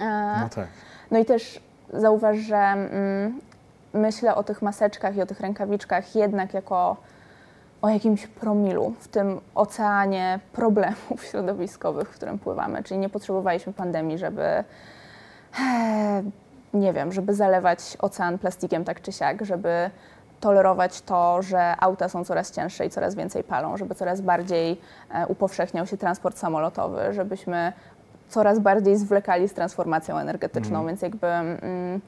E, 0.00 0.36
no 0.40 0.48
tak. 0.48 0.68
No 1.10 1.18
i 1.18 1.24
też 1.24 1.60
zauważ, 1.92 2.38
że 2.38 2.56
mm, 2.56 3.40
myślę 3.92 4.34
o 4.34 4.42
tych 4.42 4.62
maseczkach 4.62 5.16
i 5.16 5.22
o 5.22 5.26
tych 5.26 5.40
rękawiczkach 5.40 6.16
jednak 6.16 6.54
jako 6.54 6.96
o 7.82 7.88
jakimś 7.88 8.26
promilu 8.26 8.94
w 9.00 9.08
tym 9.08 9.40
oceanie 9.54 10.40
problemów 10.52 11.24
środowiskowych, 11.30 12.08
w 12.08 12.16
którym 12.16 12.38
pływamy. 12.38 12.82
Czyli 12.82 13.00
nie 13.00 13.08
potrzebowaliśmy 13.08 13.72
pandemii, 13.72 14.18
żeby 14.18 14.42
e, 14.42 14.64
nie 16.76 16.92
wiem, 16.92 17.12
żeby 17.12 17.34
zalewać 17.34 17.96
ocean 18.00 18.38
plastikiem 18.38 18.84
tak 18.84 19.02
czy 19.02 19.12
siak, 19.12 19.44
żeby 19.44 19.90
tolerować 20.40 21.00
to, 21.00 21.42
że 21.42 21.74
auta 21.80 22.08
są 22.08 22.24
coraz 22.24 22.50
cięższe 22.50 22.86
i 22.86 22.90
coraz 22.90 23.14
więcej 23.14 23.44
palą, 23.44 23.76
żeby 23.76 23.94
coraz 23.94 24.20
bardziej 24.20 24.80
e, 25.10 25.26
upowszechniał 25.26 25.86
się 25.86 25.96
transport 25.96 26.38
samolotowy, 26.38 27.00
żebyśmy 27.12 27.72
coraz 28.28 28.58
bardziej 28.58 28.96
zwlekali 28.96 29.48
z 29.48 29.54
transformacją 29.54 30.18
energetyczną, 30.18 30.76
mm. 30.76 30.86
więc 30.88 31.02
jakby 31.02 31.26
mm, 31.26 32.00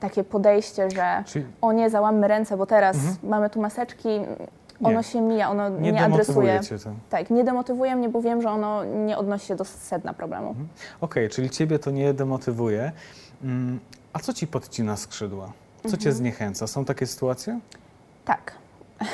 takie 0.00 0.24
podejście, 0.24 0.90
że 0.90 1.22
Czyli... 1.26 1.46
o 1.60 1.72
nie, 1.72 1.90
załammy 1.90 2.28
ręce, 2.28 2.56
bo 2.56 2.66
teraz 2.66 2.96
mm 2.96 3.08
-hmm. 3.08 3.28
mamy 3.28 3.50
tu 3.50 3.60
maseczki, 3.60 4.08
ono 4.82 4.96
nie. 4.96 5.02
się 5.02 5.20
mija, 5.20 5.50
ono 5.50 5.68
nie, 5.68 5.92
nie 5.92 6.04
adresuje. 6.04 6.60
To. 6.84 6.90
Tak, 7.10 7.30
nie 7.30 7.44
demotywuje 7.44 7.96
mnie, 7.96 8.08
bo 8.08 8.22
wiem, 8.22 8.42
że 8.42 8.50
ono 8.50 8.84
nie 8.84 9.18
odnosi 9.18 9.46
się 9.46 9.56
do 9.56 9.64
sedna 9.64 10.14
problemu. 10.14 10.48
Mhm. 10.48 10.68
Okej, 11.00 11.24
okay, 11.24 11.34
czyli 11.34 11.50
ciebie 11.50 11.78
to 11.78 11.90
nie 11.90 12.14
demotywuje. 12.14 12.92
Mm, 13.42 13.80
a 14.12 14.18
co 14.18 14.32
ci 14.32 14.46
podcina 14.46 14.96
skrzydła? 14.96 15.52
Co 15.82 15.90
cię 15.90 15.96
mhm. 15.96 16.14
zniechęca? 16.14 16.66
Są 16.66 16.84
takie 16.84 17.06
sytuacje? 17.06 17.60
Tak, 18.24 18.52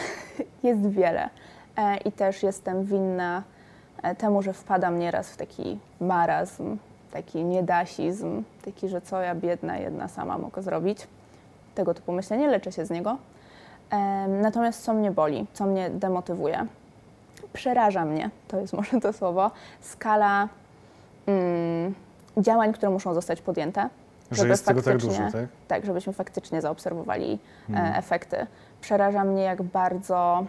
jest 0.63 0.89
wiele. 0.89 1.31
E, 1.77 1.97
I 1.97 2.13
też 2.13 2.43
jestem 2.43 2.85
winna 2.85 3.43
e, 4.03 4.15
temu, 4.15 4.43
że 4.43 4.53
wpadam 4.53 4.99
nieraz 4.99 5.31
w 5.31 5.37
taki 5.37 5.79
marazm, 6.01 6.77
taki 7.13 7.45
niedasizm, 7.45 8.43
taki, 8.65 8.89
że 8.89 9.01
co 9.01 9.21
ja 9.21 9.35
biedna 9.35 9.77
jedna 9.77 10.09
sama 10.09 10.39
mogę 10.39 10.63
zrobić. 10.63 11.07
Tego 11.75 11.95
typu 11.95 12.13
myślenie, 12.13 12.49
leczę 12.49 12.73
się 12.73 12.87
z 12.87 12.91
niego. 12.91 13.17
E, 13.91 14.29
natomiast 14.29 14.83
co 14.83 14.95
mnie 14.95 15.11
boli, 15.11 15.47
co 15.53 15.67
mnie 15.67 15.91
demotywuje, 15.91 16.67
przeraża 17.53 18.05
mnie, 18.05 18.31
to 18.49 18.61
jest 18.61 18.73
może 18.79 19.01
to 19.01 19.13
słowo, 19.13 19.51
skala 19.81 20.49
mm, 21.27 21.95
działań, 22.37 22.73
które 22.73 22.91
muszą 22.91 23.15
zostać 23.15 23.43
podjęte 23.43 23.89
że 24.31 24.49
jest 24.49 24.67
tego 24.67 24.83
tak 24.83 24.97
dużo, 24.97 25.19
tak? 25.33 25.47
Tak, 25.69 25.87
żebyśmy 25.87 26.13
faktycznie 26.13 26.61
zaobserwowali 26.61 27.39
e, 27.71 27.73
hmm. 27.73 27.95
efekty. 27.95 28.47
Przeraża 28.81 29.25
mnie, 29.25 29.43
jak 29.43 29.63
bardzo 29.63 30.47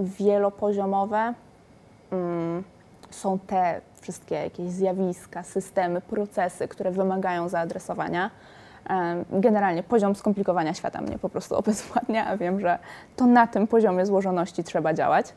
wielopoziomowe 0.00 1.34
mm, 2.10 2.64
są 3.10 3.38
te 3.38 3.80
wszystkie 4.00 4.34
jakieś 4.34 4.70
zjawiska, 4.70 5.42
systemy, 5.42 6.00
procesy, 6.00 6.68
które 6.68 6.90
wymagają 6.90 7.48
zaadresowania. 7.48 8.30
Generalnie 9.30 9.82
poziom 9.82 10.14
skomplikowania 10.14 10.74
świata 10.74 11.00
mnie 11.00 11.18
po 11.18 11.28
prostu 11.28 11.56
obezwładnia, 11.62 12.26
a 12.26 12.36
wiem, 12.36 12.60
że 12.60 12.78
to 13.16 13.26
na 13.26 13.46
tym 13.46 13.66
poziomie 13.66 14.06
złożoności 14.06 14.64
trzeba 14.64 14.94
działać. 14.94 15.34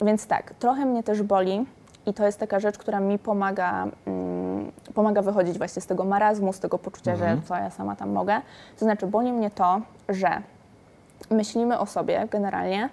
Więc 0.00 0.26
tak, 0.26 0.54
trochę 0.54 0.86
mnie 0.86 1.02
też 1.02 1.22
boli 1.22 1.66
i 2.06 2.14
to 2.14 2.26
jest 2.26 2.40
taka 2.40 2.60
rzecz, 2.60 2.78
która 2.78 3.00
mi 3.00 3.18
pomaga 3.18 3.86
mm, 4.06 4.72
pomaga 4.94 5.22
wychodzić 5.22 5.58
właśnie 5.58 5.82
z 5.82 5.86
tego 5.86 6.04
marazmu, 6.04 6.52
z 6.52 6.60
tego 6.60 6.78
poczucia, 6.78 7.12
mhm. 7.12 7.36
że 7.36 7.46
co 7.46 7.56
ja 7.56 7.70
sama 7.70 7.96
tam 7.96 8.10
mogę. 8.10 8.40
To 8.78 8.84
znaczy, 8.84 9.06
boli 9.06 9.32
mnie 9.32 9.50
to, 9.50 9.80
że 10.08 10.42
myślimy 11.30 11.78
o 11.78 11.86
sobie 11.86 12.28
generalnie 12.30 12.88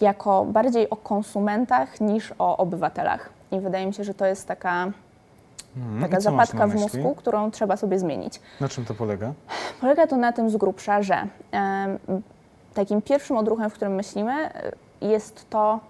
jako 0.00 0.44
bardziej 0.44 0.90
o 0.90 0.96
konsumentach 0.96 2.00
niż 2.00 2.34
o 2.38 2.56
obywatelach. 2.56 3.30
I 3.52 3.60
wydaje 3.60 3.86
mi 3.86 3.94
się, 3.94 4.04
że 4.04 4.14
to 4.14 4.26
jest 4.26 4.48
taka, 4.48 4.92
mhm. 5.76 6.02
taka 6.02 6.20
zapadka 6.20 6.66
w 6.66 6.74
mózgu, 6.74 7.14
którą 7.14 7.50
trzeba 7.50 7.76
sobie 7.76 7.98
zmienić. 7.98 8.40
Na 8.60 8.68
czym 8.68 8.84
to 8.84 8.94
polega? 8.94 9.32
Polega 9.80 10.06
to 10.06 10.16
na 10.16 10.32
tym 10.32 10.50
z 10.50 10.56
grubsza, 10.56 11.02
że 11.02 11.26
takim 12.74 13.02
pierwszym 13.02 13.36
odruchem, 13.36 13.70
w 13.70 13.74
którym 13.74 13.94
myślimy, 13.94 14.50
jest 15.00 15.50
to, 15.50 15.80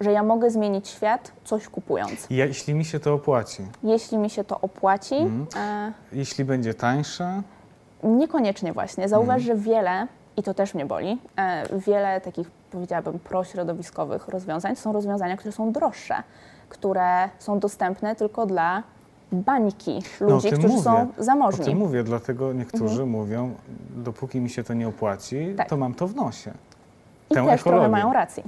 że 0.00 0.12
ja 0.12 0.22
mogę 0.22 0.50
zmienić 0.50 0.88
świat 0.88 1.32
coś 1.44 1.68
kupując. 1.68 2.26
Jeśli 2.30 2.74
mi 2.74 2.84
się 2.84 3.00
to 3.00 3.14
opłaci. 3.14 3.62
Jeśli 3.82 4.18
mi 4.18 4.30
się 4.30 4.44
to 4.44 4.60
opłaci. 4.60 5.14
Mm. 5.14 5.46
E... 5.56 5.92
Jeśli 6.12 6.44
będzie 6.44 6.74
tańsze. 6.74 7.42
Niekoniecznie 8.02 8.72
właśnie. 8.72 9.08
Zauważ, 9.08 9.42
mm. 9.42 9.46
że 9.46 9.56
wiele, 9.70 10.06
i 10.36 10.42
to 10.42 10.54
też 10.54 10.74
mnie 10.74 10.86
boli, 10.86 11.18
e, 11.36 11.78
wiele 11.78 12.20
takich 12.20 12.50
powiedziałabym 12.70 13.18
prośrodowiskowych 13.18 14.28
rozwiązań 14.28 14.76
są 14.76 14.92
rozwiązania, 14.92 15.36
które 15.36 15.52
są 15.52 15.72
droższe, 15.72 16.14
które 16.68 17.28
są 17.38 17.58
dostępne 17.58 18.16
tylko 18.16 18.46
dla 18.46 18.82
bańki 19.32 20.02
no, 20.20 20.28
ludzi, 20.28 20.48
no, 20.50 20.58
którzy 20.58 20.74
mówię. 20.74 20.82
są 20.82 21.08
zamożni. 21.18 21.64
O 21.64 21.68
tym 21.68 21.78
mówię, 21.78 22.02
dlatego 22.02 22.52
niektórzy 22.52 23.02
mhm. 23.02 23.08
mówią, 23.08 23.54
dopóki 23.96 24.40
mi 24.40 24.50
się 24.50 24.64
to 24.64 24.74
nie 24.74 24.88
opłaci, 24.88 25.54
tak. 25.56 25.68
to 25.68 25.76
mam 25.76 25.94
to 25.94 26.06
w 26.06 26.14
nosie. 26.14 26.50
I 27.30 27.34
Tę 27.34 27.44
też 27.44 27.60
ekologię. 27.60 27.62
trochę 27.62 27.88
mają 27.88 28.12
rację 28.12 28.42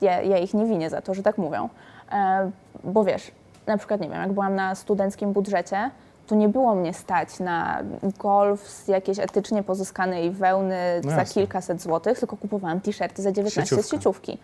ja, 0.00 0.22
ja 0.22 0.38
ich 0.38 0.54
nie 0.54 0.66
winię 0.66 0.90
za 0.90 1.02
to, 1.02 1.14
że 1.14 1.22
tak 1.22 1.38
mówią. 1.38 1.68
E, 2.12 2.50
bo 2.84 3.04
wiesz, 3.04 3.30
na 3.66 3.78
przykład, 3.78 4.00
nie 4.00 4.08
wiem, 4.08 4.20
jak 4.20 4.32
byłam 4.32 4.54
na 4.54 4.74
studenckim 4.74 5.32
budżecie, 5.32 5.90
to 6.26 6.34
nie 6.34 6.48
było 6.48 6.74
mnie 6.74 6.94
stać 6.94 7.40
na 7.40 7.82
golf 8.18 8.68
z 8.70 8.88
jakiejś 8.88 9.18
etycznie 9.18 9.62
pozyskanej 9.62 10.30
wełny 10.30 11.00
no 11.04 11.10
za 11.10 11.24
kilkaset 11.24 11.82
złotych, 11.82 12.18
tylko 12.18 12.36
kupowałam 12.36 12.80
t-shirty 12.80 13.22
za 13.22 13.32
19 13.32 13.62
Sieciówka. 13.62 13.82
z 13.82 13.90
sieciówki. 13.90 14.38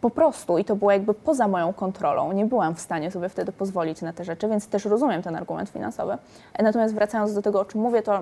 Po 0.00 0.10
prostu 0.10 0.58
i 0.58 0.64
to 0.64 0.76
było 0.76 0.92
jakby 0.92 1.14
poza 1.14 1.48
moją 1.48 1.72
kontrolą. 1.72 2.32
Nie 2.32 2.46
byłam 2.46 2.74
w 2.74 2.80
stanie 2.80 3.10
sobie 3.10 3.28
wtedy 3.28 3.52
pozwolić 3.52 4.02
na 4.02 4.12
te 4.12 4.24
rzeczy, 4.24 4.48
więc 4.48 4.68
też 4.68 4.84
rozumiem 4.84 5.22
ten 5.22 5.36
argument 5.36 5.68
finansowy. 5.68 6.18
E, 6.54 6.62
natomiast 6.62 6.94
wracając 6.94 7.34
do 7.34 7.42
tego, 7.42 7.60
o 7.60 7.64
czym 7.64 7.80
mówię, 7.80 8.02
to 8.02 8.20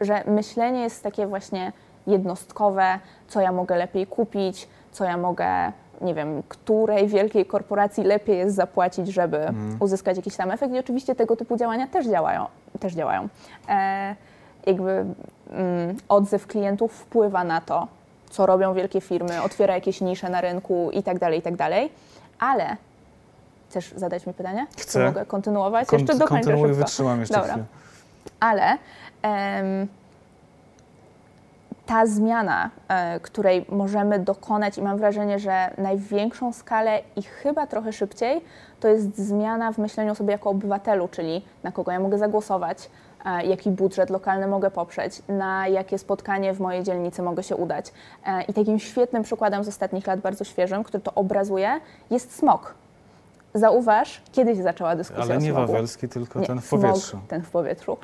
że 0.00 0.24
myślenie 0.26 0.80
jest 0.80 1.02
takie 1.02 1.26
właśnie 1.26 1.72
jednostkowe, 2.06 2.98
co 3.28 3.40
ja 3.40 3.52
mogę 3.52 3.76
lepiej 3.76 4.06
kupić, 4.06 4.68
co 4.92 5.04
ja 5.04 5.16
mogę 5.16 5.72
nie 6.00 6.14
wiem, 6.14 6.42
której 6.48 7.08
wielkiej 7.08 7.46
korporacji 7.46 8.04
lepiej 8.04 8.38
jest 8.38 8.56
zapłacić, 8.56 9.08
żeby 9.08 9.38
mm. 9.38 9.76
uzyskać 9.80 10.16
jakiś 10.16 10.36
tam 10.36 10.50
efekt. 10.50 10.74
I 10.74 10.78
oczywiście 10.78 11.14
tego 11.14 11.36
typu 11.36 11.56
działania 11.56 11.86
też 11.86 12.06
działają. 12.06 12.46
Też 12.80 12.94
działają. 12.94 13.28
E, 13.68 14.16
jakby 14.66 15.04
mm, 15.50 15.96
odzew 16.08 16.46
klientów 16.46 16.92
wpływa 16.92 17.44
na 17.44 17.60
to, 17.60 17.88
co 18.30 18.46
robią 18.46 18.74
wielkie 18.74 19.00
firmy, 19.00 19.42
otwiera 19.42 19.74
jakieś 19.74 20.00
nisze 20.00 20.30
na 20.30 20.40
rynku 20.40 20.90
i 20.92 21.02
tak 21.02 21.18
dalej, 21.18 21.38
i 21.38 21.42
tak 21.42 21.56
dalej. 21.56 21.92
Ale 22.38 22.76
chcesz 23.68 23.94
zadać 23.96 24.26
mi 24.26 24.34
pytanie? 24.34 24.66
Chcę. 24.78 24.92
Czy 24.92 25.04
mogę 25.06 25.26
kontynuować? 25.26 25.88
Kont- 25.88 25.98
jeszcze 25.98 26.14
dokończę 26.18 26.50
Kontynuuj, 26.50 26.72
wytrzymam 26.72 27.20
jeszcze 27.20 27.34
Dobra. 27.34 27.52
Chwilę. 27.52 27.66
Ale 28.40 28.78
em, 29.22 29.88
ta 31.86 32.06
zmiana, 32.06 32.70
e, 32.88 33.20
której 33.20 33.66
możemy 33.68 34.18
dokonać, 34.18 34.78
i 34.78 34.82
mam 34.82 34.98
wrażenie, 34.98 35.38
że 35.38 35.70
największą 35.78 36.52
skalę 36.52 37.00
i 37.16 37.22
chyba 37.22 37.66
trochę 37.66 37.92
szybciej, 37.92 38.44
to 38.80 38.88
jest 38.88 39.18
zmiana 39.18 39.72
w 39.72 39.78
myśleniu 39.78 40.12
o 40.12 40.14
sobie 40.14 40.32
jako 40.32 40.50
obywatelu, 40.50 41.08
czyli 41.08 41.44
na 41.62 41.72
kogo 41.72 41.92
ja 41.92 42.00
mogę 42.00 42.18
zagłosować, 42.18 42.90
e, 43.24 43.46
jaki 43.46 43.70
budżet 43.70 44.10
lokalny 44.10 44.46
mogę 44.46 44.70
poprzeć, 44.70 45.22
na 45.28 45.68
jakie 45.68 45.98
spotkanie 45.98 46.54
w 46.54 46.60
mojej 46.60 46.82
dzielnicy 46.82 47.22
mogę 47.22 47.42
się 47.42 47.56
udać. 47.56 47.92
E, 48.26 48.42
I 48.42 48.52
takim 48.52 48.78
świetnym 48.78 49.22
przykładem 49.22 49.64
z 49.64 49.68
ostatnich 49.68 50.06
lat, 50.06 50.20
bardzo 50.20 50.44
świeżym, 50.44 50.84
który 50.84 51.02
to 51.02 51.14
obrazuje, 51.14 51.80
jest 52.10 52.36
smog. 52.36 52.74
Zauważ, 53.54 54.22
kiedy 54.32 54.56
się 54.56 54.62
zaczęła 54.62 54.96
dyskusja 54.96 55.24
Ale 55.24 55.36
o 55.36 55.40
nie 55.40 55.50
smogu. 55.50 55.66
wawelski, 55.72 56.08
tylko 56.08 56.40
Nie, 56.40 56.46
ten 56.46 56.60
w 56.60 56.66
smog, 56.66 56.80
powietrzu. 56.80 57.18
ten 57.28 57.42
w 57.42 57.50
powietrzu. 57.50 57.96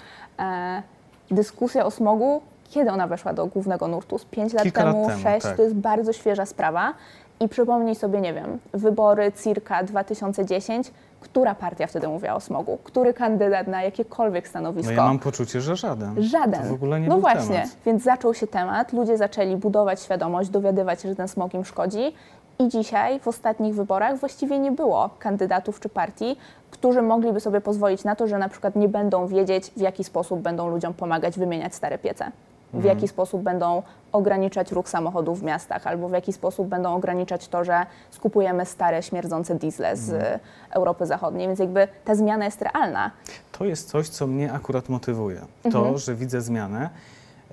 Dyskusja 1.31 1.85
o 1.87 1.91
smogu, 1.91 2.43
kiedy 2.71 2.91
ona 2.91 3.07
weszła 3.07 3.33
do 3.33 3.47
głównego 3.47 3.89
nurtu? 3.89 4.19
Z 4.19 4.25
5 4.25 4.53
lat 4.53 4.63
Kilka 4.63 4.83
temu, 4.85 5.07
temu, 5.07 5.23
6, 5.23 5.43
tak. 5.47 5.57
to 5.57 5.63
jest 5.63 5.75
bardzo 5.75 6.13
świeża 6.13 6.47
sprawa. 6.47 6.95
I 7.41 7.49
przypomnij 7.49 7.95
sobie, 7.95 8.21
nie 8.21 8.35
wiem, 8.35 8.59
wybory 8.73 9.33
circa 9.33 9.83
2010, 9.83 10.91
która 11.21 11.55
partia 11.55 11.87
wtedy 11.87 12.09
mówiła 12.09 12.35
o 12.35 12.41
smogu? 12.41 12.79
Który 12.85 13.15
kandydat 13.15 13.67
na 13.67 13.83
jakiekolwiek 13.83 14.45
No 14.45 14.49
stanowisko? 14.51 14.93
ja 14.93 15.03
mam 15.03 15.19
poczucie, 15.19 15.61
że 15.61 15.77
żaden. 15.77 16.23
Żaden. 16.23 16.63
To 16.63 16.69
w 16.69 16.73
ogóle 16.73 17.01
nie 17.01 17.09
no 17.09 17.19
właśnie, 17.19 17.55
temat. 17.57 17.77
więc 17.87 18.03
zaczął 18.03 18.35
się 18.35 18.47
temat, 18.47 18.93
ludzie 18.93 19.17
zaczęli 19.17 19.57
budować 19.57 20.01
świadomość, 20.03 20.51
dowiadywać 20.51 21.03
się, 21.03 21.09
że 21.09 21.17
ten 21.17 21.29
smog 21.29 21.55
im 21.55 21.65
szkodzi. 21.65 22.15
I 22.59 22.69
dzisiaj 22.69 23.21
w 23.21 23.29
ostatnich 23.29 23.75
wyborach 23.75 24.17
właściwie 24.17 24.59
nie 24.59 24.73
było 24.73 25.11
kandydatów 25.19 25.81
czy 25.81 25.89
partii, 25.89 26.37
którzy 26.71 27.03
mogliby 27.03 27.41
sobie 27.41 27.61
pozwolić 27.61 28.05
na 28.05 28.17
to, 28.17 28.27
że 28.27 28.39
na 28.39 28.49
przykład 28.49 28.77
nie 28.77 28.89
będą 28.89 29.27
wiedzieć, 29.27 29.71
w 29.77 29.81
jaki 29.81 30.05
sposób 30.05 30.41
będą 30.41 30.69
ludziom 30.69 30.95
pomagać 30.95 31.39
wymieniać 31.39 31.75
stare 31.75 31.99
piece. 31.99 32.31
W 32.73 32.75
Mhm. 32.77 32.97
jaki 32.97 33.09
sposób 33.09 33.43
będą 33.43 33.83
ograniczać 34.13 34.73
ruch 34.73 34.89
samochodów 34.89 35.41
w 35.41 35.43
miastach, 35.43 35.87
albo 35.87 36.09
w 36.09 36.13
jaki 36.13 36.33
sposób 36.33 36.69
będą 36.69 36.95
ograniczać 36.95 37.49
to, 37.49 37.65
że 37.65 37.87
skupujemy 38.11 38.67
stare, 38.67 39.03
śmierdzące 39.03 39.55
diesle 39.55 39.97
z 39.97 40.11
Mhm. 40.13 40.41
Europy 40.71 41.07
Zachodniej. 41.07 41.47
Więc 41.47 41.59
jakby 41.61 41.89
ta 42.05 42.15
zmiana 42.15 42.45
jest 42.45 42.63
realna. 42.63 43.11
To 43.53 43.65
jest 43.65 43.89
coś, 43.89 44.09
co 44.09 44.27
mnie 44.27 44.53
akurat 44.53 44.89
motywuje. 44.89 45.41
Mhm. 45.65 45.73
To, 45.85 45.99
że 45.99 46.15
widzę 46.15 46.41
zmianę 46.41 46.91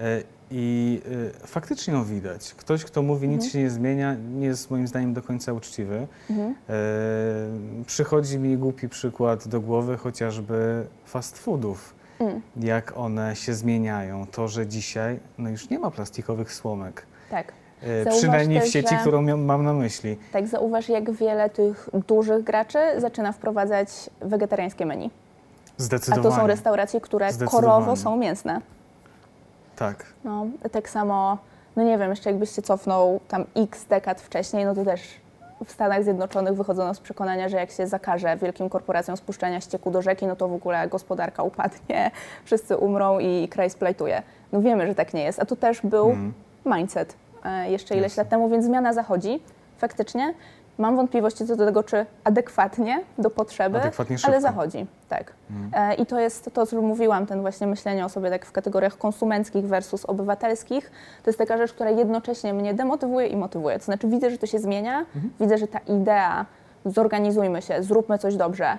e, 0.02 0.04
i 0.52 1.02
e, 1.44 1.48
faktycznie 1.48 1.94
ją 1.94 2.04
widać. 2.04 2.54
Ktoś, 2.54 2.84
kto 2.86 3.02
mówi, 3.02 3.28
nic 3.28 3.36
Mhm. 3.44 3.52
się 3.52 3.60
nie 3.60 3.70
zmienia, 3.70 4.16
nie 4.36 4.46
jest 4.48 4.72
moim 4.72 4.88
zdaniem 4.88 5.14
do 5.14 5.22
końca 5.22 5.54
uczciwy. 5.54 6.08
Mhm. 6.30 6.56
E, 6.70 6.74
Przychodzi 7.86 8.40
mi 8.40 8.58
głupi 8.58 8.90
przykład 8.90 9.48
do 9.48 9.62
głowy 9.62 9.98
chociażby 9.98 10.86
fast 11.06 11.38
foodów. 11.38 11.97
Mm. 12.20 12.42
Jak 12.58 12.98
one 12.98 13.36
się 13.36 13.54
zmieniają. 13.54 14.28
To, 14.28 14.48
że 14.48 14.68
dzisiaj 14.68 15.20
no 15.38 15.50
już 15.50 15.70
nie 15.70 15.80
ma 15.80 15.92
plastikowych 15.92 16.54
słomek. 16.54 17.06
Tak. 17.30 17.54
E, 17.84 18.04
Zauważ 18.04 18.18
Przynajmniej 18.20 18.60
w 18.60 18.64
też, 18.64 18.74
sieci, 18.74 18.96
że- 18.96 19.02
którą 19.02 19.38
mam 19.38 19.64
na 19.64 19.74
myśli. 19.74 20.18
Tak, 20.32 20.48
zauważ, 20.48 20.90
jak 20.90 21.12
wiele 21.12 21.50
tych 21.50 21.90
dużych 22.08 22.44
graczy 22.44 22.80
zaczyna 22.98 23.32
wprowadzać 23.32 23.90
wegetariańskie 24.22 24.86
menu. 24.86 25.10
A 25.80 25.84
Zdecydowanie. 25.84 26.24
to 26.24 26.36
są 26.36 26.48
restauracje, 26.48 27.02
które 27.02 27.30
korowo 27.34 27.96
są 27.96 28.18
mięsne. 28.18 28.62
Tak. 29.76 30.06
No, 30.24 30.46
tak 30.72 30.90
samo, 30.90 31.38
no 31.76 31.84
nie 31.84 31.98
wiem, 31.98 32.10
jeszcze 32.10 32.30
jakbyś 32.30 32.50
się 32.56 32.62
cofnął 32.62 33.20
tam 33.28 33.46
x 33.56 33.86
dekad 33.86 34.22
wcześniej, 34.22 34.66
no 34.66 34.76
to 34.76 34.86
też 34.86 35.02
w 35.66 35.72
Stanach 35.72 36.04
Zjednoczonych 36.04 36.54
wychodzono 36.54 36.94
z 36.94 37.00
przekonania, 37.00 37.50
że 37.50 37.58
jak 37.58 37.72
się 37.72 37.88
zakaże 37.88 38.38
wielkim 38.38 38.70
korporacjom 38.70 39.18
spuszczania 39.18 39.62
ścieku 39.62 39.92
do 39.92 40.02
rzeki, 40.02 40.28
no 40.28 40.36
to 40.36 40.48
w 40.48 40.54
ogóle 40.54 40.88
gospodarka 40.88 41.44
upadnie, 41.44 42.12
wszyscy 42.46 42.78
umrą 42.78 43.20
i 43.20 43.48
kraj 43.48 43.70
splajtuje. 43.70 44.22
No 44.52 44.62
wiemy, 44.62 44.88
że 44.88 44.96
tak 44.96 45.14
nie 45.14 45.24
jest. 45.24 45.40
A 45.40 45.46
to 45.46 45.56
też 45.56 45.82
był 45.82 46.10
Mhm. 46.10 46.34
mindset 46.66 47.16
e, 47.46 47.72
jeszcze 47.72 47.98
ileś 47.98 48.18
lat 48.18 48.30
temu, 48.30 48.50
więc 48.50 48.66
zmiana 48.66 48.94
zachodzi 48.94 49.40
faktycznie. 49.78 50.34
Mam 50.78 50.96
wątpliwości 50.96 51.46
co 51.46 51.56
do 51.56 51.66
tego, 51.66 51.84
czy 51.84 52.06
adekwatnie 52.24 53.04
do 53.18 53.30
potrzeby, 53.30 53.78
Adekwatnie 53.78 54.18
ale 54.24 54.42
zachodzi, 54.42 54.86
tak. 55.10 55.34
E, 55.74 55.94
I 55.94 56.06
to 56.06 56.20
jest 56.20 56.50
to, 56.54 56.66
co 56.66 56.82
mówiłam, 56.82 57.26
ten 57.26 57.42
właśnie 57.42 57.68
myślenie 57.68 58.06
o 58.06 58.10
sobie 58.10 58.30
tak 58.30 58.46
w 58.46 58.52
kategoriach 58.52 58.98
konsumenckich 58.98 59.68
versus 59.68 60.06
obywatelskich. 60.06 60.92
To 61.24 61.30
jest 61.30 61.40
taka 61.40 61.58
rzecz, 61.58 61.74
która 61.74 61.90
jednocześnie 61.90 62.54
mnie 62.54 62.74
demotywuje 62.74 63.28
i 63.28 63.38
motywuje. 63.38 63.80
To 63.80 63.86
znaczy 63.86 64.08
widzę, 64.08 64.32
że 64.32 64.38
to 64.38 64.48
się 64.48 64.60
zmienia, 64.60 65.06
widzę, 65.40 65.58
że 65.58 65.68
ta 65.68 65.80
idea 65.80 66.46
zorganizujmy 66.86 67.62
się, 67.62 67.84
zróbmy 67.84 68.18
coś 68.18 68.36
dobrze, 68.36 68.78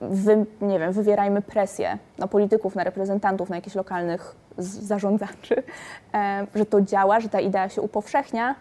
wy, 0.00 0.46
nie 0.60 0.78
wiem, 0.78 0.92
wywierajmy 0.92 1.42
presję 1.42 1.98
na 2.18 2.26
polityków, 2.26 2.74
na 2.74 2.84
reprezentantów, 2.84 3.50
na 3.50 3.56
jakichś 3.56 3.76
lokalnych 3.76 4.34
zarządzaczy, 4.58 5.62
e, 6.14 6.46
że 6.54 6.66
to 6.66 6.80
działa, 6.80 7.20
że 7.20 7.28
ta 7.28 7.40
idea 7.40 7.68
się 7.68 7.82
upowszechnia, 7.82 8.44
mm, 8.44 8.54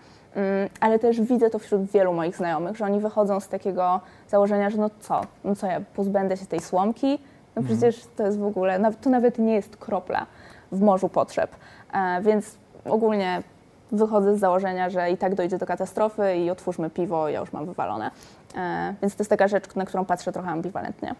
ale 0.80 1.00
też 1.00 1.22
widzę 1.22 1.50
to 1.50 1.60
wśród 1.60 1.92
wielu 1.92 2.13
moich 2.13 2.36
znajomych, 2.36 2.78
że 2.78 2.86
oni 2.86 3.00
wychodzą 3.00 3.39
z 3.39 3.48
takiego 3.48 4.02
założenia, 4.28 4.70
że 4.70 4.78
no 4.78 4.89
co, 5.00 5.22
no 5.44 5.56
co 5.56 5.68
ja 5.68 5.82
pozbędę 5.96 6.38
się 6.38 6.46
tej 6.46 6.60
słomki? 6.60 7.20
No 7.56 7.63
przecież 7.63 8.08
to 8.15 8.26
jest 8.26 8.39
w 8.39 8.46
ogóle, 8.46 8.92
to 9.02 9.10
nawet 9.10 9.39
nie 9.39 9.54
jest 9.54 9.78
kropla 9.78 10.26
w 10.72 10.82
morzu 10.82 11.10
potrzeb. 11.10 11.56
E, 11.94 12.22
Więc 12.22 12.58
ogólnie 12.86 13.44
wychodzę 13.92 14.36
z 14.36 14.39
założenia, 14.39 14.89
że 14.89 15.12
i 15.12 15.18
tak 15.18 15.36
dojdzie 15.36 15.58
do 15.58 15.65
katastrofy 15.65 16.36
i 16.36 16.50
otwórzmy 16.50 16.89
piwo, 16.89 17.30
ja 17.30 17.39
już 17.39 17.54
mam 17.54 17.65
wywalone. 17.65 18.12
E, 18.56 18.94
Więc 19.02 19.15
to 19.15 19.22
jest 19.22 19.30
taka 19.30 19.48
rzecz, 19.48 19.76
na 19.76 19.86
którą 19.86 20.06
patrzę 20.06 20.32
trochę 20.32 20.50
ambiwalentnie. 20.50 21.15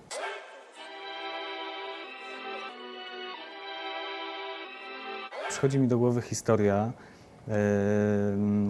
Przychodzi 5.50 5.80
mi 5.80 5.88
do 5.88 5.98
głowy 5.98 6.22
historia, 6.22 6.92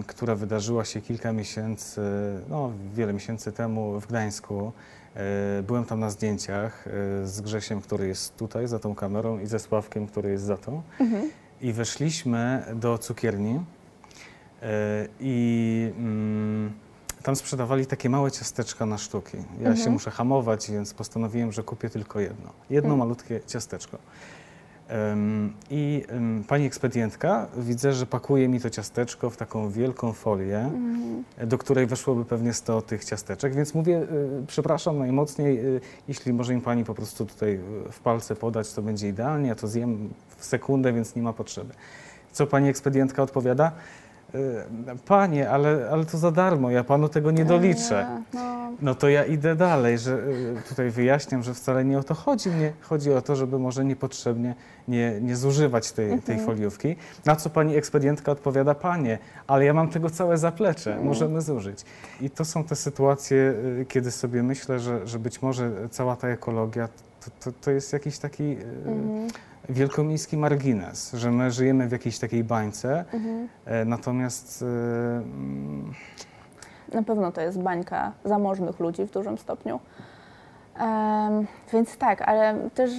która 0.06 0.34
wydarzyła 0.34 0.84
się 0.84 1.00
kilka 1.00 1.32
miesięcy, 1.32 2.00
no 2.48 2.72
wiele 2.94 3.12
miesięcy 3.12 3.52
temu 3.52 4.00
w 4.00 4.06
Gdańsku. 4.06 4.72
E, 5.16 5.62
byłem 5.62 5.84
tam 5.84 6.00
na 6.00 6.10
zdjęciach 6.10 6.86
e, 6.86 6.90
z 7.26 7.40
Grzesiem, 7.40 7.80
który 7.80 8.08
jest 8.08 8.36
tutaj 8.36 8.68
za 8.68 8.78
tą 8.78 8.94
kamerą 8.94 9.38
i 9.38 9.46
ze 9.46 9.58
Sławkiem, 9.58 10.06
który 10.06 10.30
jest 10.30 10.44
za 10.44 10.56
tą. 10.56 10.82
I 11.60 11.72
weszliśmy 11.72 12.64
do 12.74 12.98
cukierni 12.98 13.60
e, 14.62 15.08
i 15.20 15.92
mm, 15.98 16.72
tam 17.22 17.36
sprzedawali 17.36 17.86
takie 17.86 18.10
małe 18.10 18.30
ciasteczka 18.30 18.86
na 18.86 18.98
sztuki. 18.98 19.36
Ja 19.60 19.76
się 19.76 19.90
muszę 19.90 20.10
hamować, 20.10 20.70
więc 20.70 20.94
postanowiłem, 20.94 21.52
że 21.52 21.62
kupię 21.62 21.90
tylko 21.90 22.20
jedno. 22.20 22.50
Jedno 22.70 22.96
malutkie 22.96 23.40
ciasteczko. 23.46 23.98
I 25.70 26.04
pani 26.48 26.66
ekspedientka 26.66 27.46
widzę, 27.56 27.92
że 27.92 28.06
pakuje 28.06 28.48
mi 28.48 28.60
to 28.60 28.70
ciasteczko 28.70 29.30
w 29.30 29.36
taką 29.36 29.70
wielką 29.70 30.12
folię, 30.12 30.70
do 31.46 31.58
której 31.58 31.86
weszłoby 31.86 32.24
pewnie 32.24 32.52
100 32.52 32.82
tych 32.82 33.04
ciasteczek, 33.04 33.54
więc 33.54 33.74
mówię, 33.74 34.02
y, 34.42 34.46
przepraszam 34.46 34.98
najmocniej, 34.98 35.66
y, 35.66 35.80
jeśli 36.08 36.32
może 36.32 36.54
mi 36.54 36.60
pani 36.60 36.84
po 36.84 36.94
prostu 36.94 37.26
tutaj 37.26 37.54
y, 37.88 37.92
w 37.92 38.00
palce 38.00 38.36
podać, 38.36 38.72
to 38.72 38.82
będzie 38.82 39.08
idealnie, 39.08 39.48
ja 39.48 39.54
to 39.54 39.68
zjem 39.68 40.10
w 40.36 40.44
sekundę, 40.44 40.92
więc 40.92 41.16
nie 41.16 41.22
ma 41.22 41.32
potrzeby. 41.32 41.74
Co 42.32 42.46
pani 42.46 42.68
ekspedientka 42.68 43.22
odpowiada? 43.22 43.72
Y, 44.34 44.64
Panie, 45.06 45.50
ale, 45.50 45.88
ale 45.90 46.04
to 46.04 46.18
za 46.18 46.30
darmo, 46.30 46.70
ja 46.70 46.84
panu 46.84 47.08
tego 47.08 47.30
nie 47.30 47.44
doliczę. 47.44 48.00
E, 48.00 48.22
No, 48.34 48.70
No 48.82 48.94
to 48.94 49.08
ja 49.08 49.24
idę 49.24 49.56
dalej, 49.56 49.98
że 49.98 50.14
y, 50.18 50.56
tutaj 50.68 50.90
wyjaśniam, 50.90 51.42
że 51.42 51.54
wcale 51.54 51.84
nie 51.84 51.98
o 51.98 52.02
to 52.02 52.14
chodzi. 52.14 52.48
Mnie 52.50 52.72
chodzi 52.80 53.12
o 53.12 53.22
to, 53.22 53.36
żeby 53.36 53.58
może 53.58 53.84
niepotrzebnie 53.84 54.54
nie, 54.88 55.20
nie 55.20 55.36
zużywać 55.36 55.92
tej, 55.92 56.18
tej 56.22 56.38
foliówki. 56.38 56.96
Na 57.24 57.36
co 57.36 57.50
pani 57.50 57.76
ekspedientka 57.76 58.32
odpowiada, 58.32 58.74
panie, 58.74 59.18
ale 59.46 59.64
ja 59.64 59.74
mam 59.74 59.88
tego 59.88 60.10
całe 60.10 60.38
zaplecze, 60.38 60.98
możemy 61.04 61.40
zużyć. 61.40 61.84
I 62.20 62.30
to 62.30 62.44
są 62.44 62.64
te 62.64 62.76
sytuacje, 62.76 63.36
y, 63.80 63.86
kiedy 63.88 64.10
sobie 64.10 64.42
myślę, 64.42 64.78
że, 64.80 65.06
że 65.06 65.18
być 65.18 65.42
może 65.42 65.70
cała 65.90 66.16
ta 66.16 66.28
ekologia 66.28 66.88
to, 67.24 67.30
to, 67.50 67.58
to 67.60 67.70
jest 67.70 67.92
jakiś 67.92 68.18
taki 68.18 68.42
y, 68.42 68.56
wielkomiejski 69.70 70.36
margines, 70.36 71.12
że 71.12 71.30
my 71.30 71.50
żyjemy 71.50 71.88
w 71.88 71.92
jakiejś 71.92 72.18
takiej 72.18 72.44
bańce, 72.44 73.04
e, 73.64 73.84
natomiast 73.84 74.62
y, 74.62 74.64
mm, 74.64 75.92
na 76.92 77.02
pewno 77.02 77.32
to 77.32 77.40
jest 77.40 77.58
bańka 77.58 78.12
zamożnych 78.24 78.80
ludzi 78.80 79.04
w 79.04 79.10
dużym 79.10 79.38
stopniu. 79.38 79.80
Em, 80.78 81.46
więc 81.72 81.96
tak, 81.96 82.22
ale 82.22 82.70
też 82.74 82.90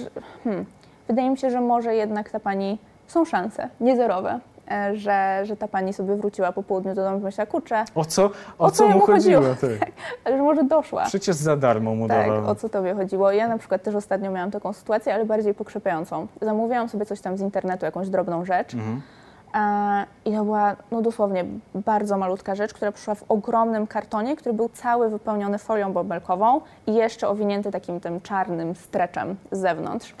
hmm, 0.44 0.64
wydaje 1.08 1.30
mi 1.30 1.38
się, 1.38 1.50
że 1.50 1.60
może 1.60 1.94
jednak 1.94 2.30
ta 2.30 2.40
pani, 2.40 2.78
są 3.06 3.24
szanse, 3.24 3.68
niezerowe, 3.80 4.30
e, 4.30 4.40
że, 4.94 5.40
że 5.44 5.56
ta 5.56 5.68
pani 5.68 5.92
sobie 5.92 6.16
wróciła 6.16 6.52
po 6.52 6.62
południu 6.62 6.94
do 6.94 7.04
domu 7.04 7.18
i 7.18 7.22
myślała, 7.22 7.46
kurczę, 7.46 7.84
o 7.94 8.04
co, 8.04 8.24
o 8.24 8.30
O 8.58 8.70
co 8.70 8.76
co 8.76 8.88
mu 8.88 9.00
chodziło? 9.00 9.42
chodziło? 9.42 9.78
Tak. 9.80 9.90
ale 10.24 10.36
że 10.36 10.42
może 10.42 10.64
doszła. 10.64 11.04
Przecież 11.04 11.36
za 11.36 11.56
darmo 11.56 11.94
mu 11.94 12.08
Tak, 12.08 12.28
o 12.46 12.54
co 12.54 12.68
tobie 12.68 12.94
chodziło? 12.94 13.32
Ja 13.32 13.48
na 13.48 13.58
przykład 13.58 13.82
też 13.82 13.94
ostatnio 13.94 14.30
miałam 14.30 14.50
taką 14.50 14.72
sytuację, 14.72 15.14
ale 15.14 15.24
bardziej 15.24 15.54
pokrzepiającą. 15.54 16.26
Zamówiłam 16.42 16.88
sobie 16.88 17.06
coś 17.06 17.20
tam 17.20 17.36
z 17.36 17.40
internetu, 17.40 17.84
jakąś 17.84 18.08
drobną 18.08 18.44
rzecz. 18.44 18.74
Mhm. 18.74 19.02
E, 19.54 20.06
I 20.24 20.32
to 20.36 20.44
była 20.44 20.76
no 20.90 21.02
dosłownie 21.02 21.44
bardzo 21.74 22.18
malutka 22.18 22.54
rzecz, 22.54 22.74
która 22.74 22.92
przyszła 22.92 23.14
w 23.14 23.24
ogromnym 23.28 23.86
kartonie, 23.86 24.36
który 24.36 24.52
był 24.54 24.68
cały 24.68 25.10
wypełniony 25.10 25.58
folią 25.58 25.92
bąbelkową 25.92 26.60
i 26.86 26.94
jeszcze 26.94 27.28
owinięty 27.28 27.70
takim 27.70 28.00
tym 28.00 28.20
czarnym 28.20 28.74
streczem 28.74 29.36
z 29.52 29.58
zewnątrz. 29.58 30.14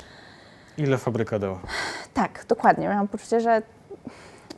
Ile 0.78 0.98
fabryka 0.98 1.38
dała? 1.38 1.58
Tak, 2.14 2.44
dokładnie. 2.48 2.88
Miałam 2.88 3.08
poczucie, 3.08 3.40
że 3.40 3.62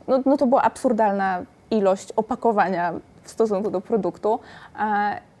no, 0.07 0.19
no 0.25 0.37
to 0.37 0.47
była 0.47 0.61
absurdalna 0.61 1.41
ilość 1.71 2.11
opakowania 2.11 2.93
w 3.23 3.29
stosunku 3.29 3.71
do 3.71 3.81
produktu. 3.81 4.39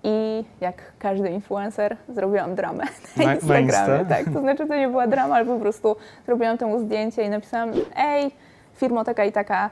I 0.03 0.43
jak 0.61 0.75
każdy 0.99 1.29
influencer, 1.29 1.97
zrobiłam 2.09 2.55
dramę 2.55 2.83
na 3.17 3.33
Instagramie. 3.33 3.63
Insta? 3.63 4.05
tak, 4.09 4.25
to 4.33 4.39
znaczy 4.39 4.67
to 4.67 4.75
nie 4.75 4.87
była 4.87 5.07
drama, 5.07 5.35
ale 5.35 5.45
po 5.45 5.59
prostu 5.59 5.95
zrobiłam 6.25 6.57
temu 6.57 6.79
zdjęcie 6.79 7.23
i 7.23 7.29
napisałam, 7.29 7.71
ej, 7.97 8.31
firmo 8.75 9.03
taka 9.03 9.25
i 9.25 9.31
taka, 9.31 9.69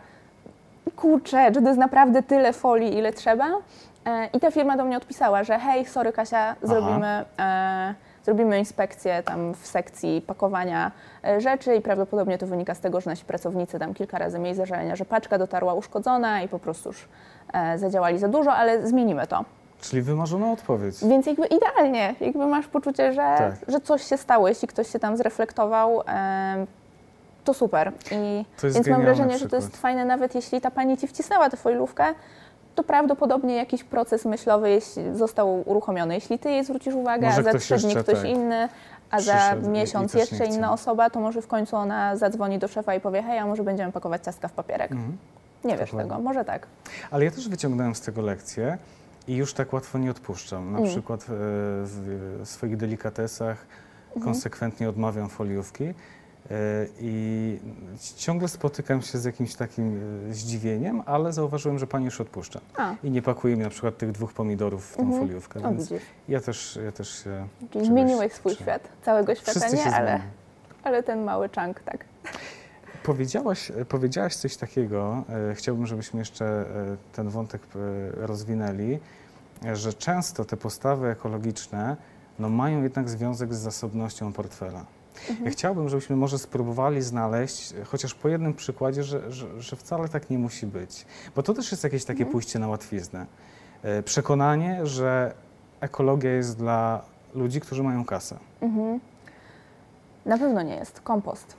kurczę, 0.95 1.51
czy 1.51 1.61
to 1.61 1.67
jest 1.67 1.79
naprawdę 1.79 2.23
tyle 2.23 2.53
folii, 2.53 2.97
ile 2.97 3.13
trzeba? 3.13 3.49
E, 4.05 4.29
I 4.33 4.39
ta 4.39 4.51
firma 4.51 4.77
do 4.77 4.85
mnie 4.85 4.97
odpisała, 4.97 5.43
że 5.43 5.59
hej, 5.59 5.85
sorry 5.85 6.13
Kasia, 6.13 6.55
zrobimy, 6.61 7.25
e, 7.39 7.93
zrobimy 8.25 8.59
inspekcję 8.59 9.23
tam 9.23 9.53
w 9.53 9.67
sekcji 9.67 10.21
pakowania 10.27 10.91
e, 11.25 11.41
rzeczy 11.41 11.75
i 11.75 11.81
prawdopodobnie 11.81 12.37
to 12.37 12.47
wynika 12.47 12.75
z 12.75 12.79
tego, 12.79 13.01
że 13.01 13.09
nasi 13.09 13.25
pracownicy 13.25 13.79
tam 13.79 13.93
kilka 13.93 14.17
razy 14.17 14.39
mieli 14.39 14.55
zażalenia, 14.55 14.95
że 14.95 15.05
paczka 15.05 15.37
dotarła 15.37 15.73
uszkodzona 15.73 16.41
i 16.41 16.47
po 16.47 16.59
prostu 16.59 16.89
już 16.89 17.07
e, 17.53 17.77
zadziałali 17.79 18.19
za 18.19 18.27
dużo, 18.27 18.53
ale 18.53 18.87
zmienimy 18.87 19.27
to. 19.27 19.45
Czyli 19.81 20.01
wymarzona 20.01 20.51
odpowiedź. 20.51 20.95
Więc 21.05 21.25
jakby 21.25 21.47
idealnie, 21.47 22.15
jakby 22.21 22.45
masz 22.45 22.67
poczucie, 22.67 23.13
że, 23.13 23.35
Tak. 23.37 23.53
że 23.67 23.81
coś 23.81 24.03
się 24.03 24.17
stało, 24.17 24.47
jeśli 24.47 24.67
ktoś 24.67 24.87
się 24.91 24.99
tam 24.99 25.17
zreflektował, 25.17 26.01
em, 26.01 26.67
to 27.43 27.53
super. 27.53 27.91
I 28.11 28.45
To 28.61 28.69
więc 28.71 28.87
mam 28.87 29.01
wrażenie, 29.01 29.37
że 29.37 29.49
to 29.49 29.55
jest 29.55 29.67
przykład. 29.67 29.81
fajne, 29.81 30.05
nawet 30.05 30.35
jeśli 30.35 30.61
ta 30.61 30.71
pani 30.71 30.97
ci 30.97 31.07
wcisnęła 31.07 31.49
tę 31.49 31.57
foilówkę, 31.57 32.03
to 32.75 32.83
prawdopodobnie 32.83 33.55
jakiś 33.55 33.83
proces 33.83 34.25
myślowy 34.25 34.79
został 35.13 35.69
uruchomiony. 35.69 36.13
Jeśli 36.13 36.39
ty 36.39 36.49
jej 36.51 36.63
zwrócisz 36.65 36.93
uwagę, 36.93 37.27
Może 37.27 37.39
a 37.39 37.43
za 37.43 37.59
trzy 37.59 37.77
dni 37.77 37.95
ktoś 37.95 38.15
tak, 38.19 38.25
inny, 38.29 38.69
a 39.11 39.19
za 39.21 39.55
miesiąc 39.55 40.13
jeszcze 40.13 40.45
inna 40.45 40.73
osoba, 40.73 41.09
to 41.09 41.19
może 41.19 41.41
w 41.41 41.47
końcu 41.47 41.75
ona 41.75 42.15
zadzwoni 42.17 42.59
do 42.59 42.67
szefa 42.67 42.95
i 42.95 42.99
powie, 42.99 43.23
hej, 43.23 43.39
a 43.39 43.45
może 43.45 43.63
będziemy 43.63 43.91
pakować 43.91 44.23
ciastka 44.23 44.47
w 44.47 44.51
papierek. 44.51 44.91
Mhm. 44.91 45.17
Nie 45.63 45.77
wiesz 45.77 45.89
Dokładnie. 45.89 46.11
tego, 46.11 46.21
może 46.23 46.45
tak. 46.45 46.67
Ale 47.11 47.25
ja 47.25 47.31
też 47.31 47.49
wyciągnąłem 47.49 47.95
z 47.95 48.01
tego 48.01 48.21
lekcję 48.21 48.77
i 49.27 49.35
już 49.35 49.53
tak 49.53 49.73
łatwo 49.73 49.97
nie 49.97 50.11
odpuszczam. 50.11 50.71
Na 50.71 50.77
Mm. 50.77 50.89
przykład 50.91 51.21
e, 51.21 51.25
w 51.29 52.41
swoich 52.43 52.77
delikatesach 52.77 53.65
Mhm. 54.07 54.25
konsekwentnie 54.25 54.89
odmawiam 54.89 55.29
foliówki 55.29 55.93
i 56.99 57.59
ciągle 58.17 58.47
spotykam 58.47 59.01
się 59.01 59.17
z 59.17 59.25
jakimś 59.25 59.55
takim 59.55 60.01
e, 60.29 60.33
zdziwieniem, 60.33 61.03
ale 61.05 61.33
zauważyłem, 61.33 61.79
że 61.79 61.87
pani 61.87 62.05
już 62.05 62.21
odpuszcza. 62.21 62.59
A, 62.77 62.95
I 63.03 63.11
nie 63.11 63.21
pakuje 63.21 63.55
mi 63.55 63.63
na 63.63 63.69
przykład 63.69 63.97
tych 63.97 64.11
dwóch 64.11 64.33
pomidorów 64.33 64.85
w 64.91 64.95
tą 64.95 65.03
Mhm. 65.03 65.21
foliówkę, 65.21 65.59
o 65.59 65.69
więc 65.69 65.89
widzisz. 65.89 66.03
ja 66.29 66.41
też, 66.41 66.79
ja 66.85 66.91
też 66.91 67.23
się... 67.23 67.47
Czyli 67.71 67.85
zmieniłeś 67.85 68.33
swój 68.33 68.51
uczę. 68.51 68.61
świat. 68.63 68.89
Całego 69.01 69.35
świata 69.35 69.51
Wszyscy 69.59 69.75
nie, 69.75 69.95
ale, 69.95 70.19
ale 70.83 71.03
ten 71.03 71.23
mały 71.23 71.49
chunk, 71.55 71.79
tak. 71.79 72.05
Powiedziałaś, 73.03 73.71
powiedziałaś 73.89 74.35
coś 74.35 74.57
takiego, 74.57 75.23
e, 75.51 75.55
chciałbym, 75.55 75.87
żebyśmy 75.87 76.19
jeszcze 76.19 76.45
e, 76.45 76.65
ten 77.13 77.29
wątek 77.29 77.61
rozwinęli, 78.15 78.99
że 79.73 79.93
często 79.93 80.45
te 80.45 80.57
postawy 80.57 81.07
ekologiczne 81.07 81.97
no, 82.39 82.49
mają 82.49 82.83
jednak 82.83 83.09
związek 83.09 83.53
z 83.53 83.57
zasobnością 83.57 84.33
portfela. 84.33 84.85
Ja 85.45 85.51
chciałbym, 85.51 85.89
żebyśmy 85.89 86.15
może 86.15 86.39
spróbowali 86.39 87.01
znaleźć, 87.01 87.73
e, 87.73 87.83
chociaż 87.83 88.13
po 88.13 88.29
jednym 88.29 88.53
przykładzie, 88.53 89.03
że, 89.03 89.31
że, 89.31 89.61
że 89.61 89.75
wcale 89.75 90.09
tak 90.09 90.29
nie 90.29 90.37
musi 90.37 90.67
być. 90.67 91.05
Bo 91.35 91.43
to 91.43 91.53
też 91.53 91.71
jest 91.71 91.83
jakieś 91.83 92.05
takie 92.05 92.25
pójście 92.25 92.59
na 92.59 92.67
łatwiznę. 92.67 93.25
E, 93.83 94.03
Przekonanie, 94.03 94.85
że 94.85 95.33
ekologia 95.81 96.31
jest 96.31 96.57
dla 96.57 97.01
ludzi, 97.35 97.59
którzy 97.59 97.83
mają 97.83 98.05
kasę. 98.05 98.37
Mhm. 98.61 98.99
Na 100.25 100.37
pewno 100.37 100.61
nie 100.61 100.75
jest. 100.75 101.01
Kompost. 101.01 101.55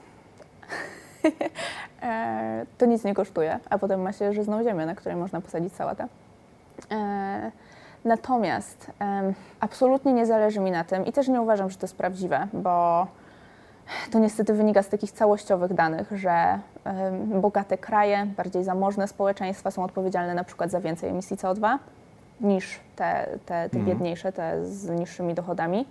e, 2.02 2.66
to 2.78 2.86
nic 2.86 3.04
nie 3.04 3.14
kosztuje, 3.14 3.58
a 3.70 3.78
potem 3.78 4.02
ma 4.02 4.12
się 4.12 4.32
żyzną 4.32 4.64
ziemię, 4.64 4.86
na 4.86 4.94
której 4.94 5.16
można 5.16 5.40
posadzić 5.40 5.72
sałatę. 5.72 6.08
Natomiast 8.04 8.90
absolutnie 9.60 10.12
nie 10.12 10.26
zależy 10.26 10.60
mi 10.60 10.70
na 10.70 10.84
tym 10.84 11.06
i 11.06 11.12
też 11.12 11.28
nie 11.28 11.40
uważam, 11.40 11.70
że 11.70 11.76
to 11.76 11.86
jest 11.86 11.96
prawdziwe, 11.96 12.48
bo 12.52 13.06
to 14.12 14.18
niestety 14.18 14.54
wynika 14.54 14.82
z 14.82 14.88
takich 14.88 15.12
całościowych 15.12 15.74
danych, 15.74 16.12
że 16.14 16.58
bogate 17.26 17.78
kraje, 17.78 18.26
bardziej 18.36 18.64
zamożne 18.64 19.08
społeczeństwa 19.08 19.70
są 19.70 19.84
odpowiedzialne 19.84 20.34
na 20.34 20.44
przykład 20.44 20.70
za 20.70 20.80
więcej 20.80 21.10
emisji 21.10 21.36
CO2 21.36 21.78
niż 22.40 22.80
te, 22.96 23.26
te, 23.46 23.68
te 23.70 23.78
Mhm. 23.78 23.84
biedniejsze, 23.84 24.32
te 24.32 24.66
z 24.66 24.88
niższymi 24.90 25.34
dochodami. 25.34 25.86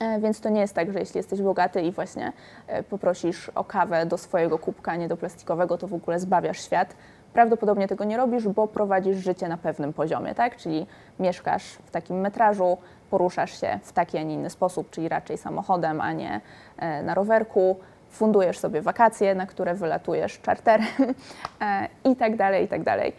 E, 0.00 0.20
Więc 0.20 0.40
to 0.40 0.48
nie 0.48 0.60
jest 0.60 0.74
tak, 0.74 0.92
że 0.92 0.98
jeśli 0.98 1.18
jesteś 1.18 1.42
bogaty 1.42 1.80
i 1.82 1.92
właśnie 1.92 2.32
e, 2.66 2.82
poprosisz 2.82 3.48
o 3.48 3.64
kawę 3.64 4.06
do 4.06 4.18
swojego 4.18 4.58
kubka, 4.58 4.96
nie 4.96 5.08
do 5.08 5.16
plastikowego, 5.16 5.78
to 5.78 5.86
w 5.88 5.94
ogóle 5.94 6.20
zbawiasz 6.20 6.60
świat. 6.64 6.94
Prawdopodobnie 7.32 7.88
tego 7.88 8.04
nie 8.04 8.16
robisz, 8.16 8.48
bo 8.48 8.66
prowadzisz 8.68 9.16
życie 9.16 9.48
na 9.48 9.56
pewnym 9.56 9.92
poziomie, 9.92 10.34
tak? 10.34 10.56
Czyli 10.56 10.86
mieszkasz 11.20 11.64
w 11.64 11.90
takim 11.90 12.20
metrażu, 12.20 12.76
poruszasz 13.10 13.60
się 13.60 13.78
w 13.82 13.92
taki, 13.92 14.18
a 14.18 14.22
nie 14.22 14.34
inny 14.34 14.50
sposób, 14.50 14.90
czyli 14.90 15.08
raczej 15.08 15.38
samochodem, 15.38 16.00
a 16.00 16.12
nie 16.12 16.40
e, 16.76 17.02
na 17.02 17.14
rowerku, 17.14 17.76
fundujesz 18.10 18.58
sobie 18.58 18.82
wakacje, 18.82 19.34
na 19.34 19.46
które 19.46 19.74
wylatujesz 19.74 20.40
czarterem 20.40 20.86
e, 21.60 21.88
i 22.04 22.16
tak 22.16 22.36
dalej, 22.36 22.64
i 22.64 22.68
tak 22.68 22.82
dalej. 22.82 23.12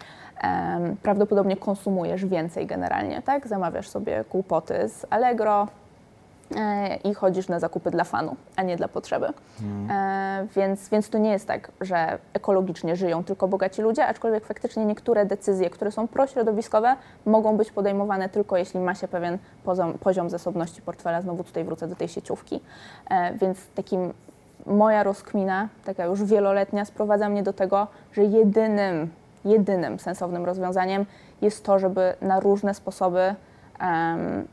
Prawdopodobnie 1.03 1.57
konsumujesz 1.57 2.25
więcej 2.25 2.65
generalnie, 2.65 3.21
tak? 3.21 3.47
Zamawiasz 3.47 3.89
sobie 3.89 4.23
kłopoty 4.29 4.89
z 4.89 5.05
Allegro, 5.09 5.67
i 7.03 7.13
chodzisz 7.13 7.47
na 7.47 7.59
zakupy 7.59 7.91
dla 7.91 8.03
fanu, 8.03 8.35
a 8.55 8.63
nie 8.63 8.77
dla 8.77 8.87
potrzeby. 8.87 9.27
E, 9.89 10.47
więc, 10.55 10.89
więc 10.89 11.09
to 11.09 11.17
nie 11.17 11.31
jest 11.31 11.47
tak, 11.47 11.71
że 11.81 12.17
ekologicznie 12.33 12.95
żyją 12.95 13.23
tylko 13.23 13.47
bogaci 13.47 13.81
ludzie, 13.81 14.07
aczkolwiek 14.07 14.45
faktycznie 14.45 14.85
niektóre 14.85 15.25
decyzje, 15.25 15.69
które 15.69 15.91
są 15.91 16.07
prośrodowiskowe, 16.07 16.95
mogą 17.25 17.57
być 17.57 17.71
podejmowane 17.71 18.29
tylko 18.29 18.57
jeśli 18.57 18.79
ma 18.79 18.95
się 18.95 19.07
pewien 19.07 19.37
poziom, 19.63 19.93
poziom 19.93 20.29
zasobności 20.29 20.81
portfela. 20.81 21.21
Znowu 21.21 21.43
tutaj 21.43 21.63
wrócę 21.63 21.87
do 21.87 21.95
tej 21.95 22.07
sieciówki. 22.07 22.59
E, 23.09 23.33
więc 23.33 23.57
takim 23.75 24.13
moja 24.65 25.03
rozkmina, 25.03 25.67
taka 25.85 26.05
już 26.05 26.23
wieloletnia, 26.23 26.85
sprowadza 26.85 27.29
mnie 27.29 27.43
do 27.43 27.53
tego, 27.53 27.87
że 28.13 28.23
jedynym, 28.23 29.09
jedynym 29.45 29.99
sensownym 29.99 30.45
rozwiązaniem 30.45 31.05
jest 31.41 31.65
to, 31.65 31.79
żeby 31.79 32.13
na 32.21 32.39
różne 32.39 32.73
sposoby 32.73 33.35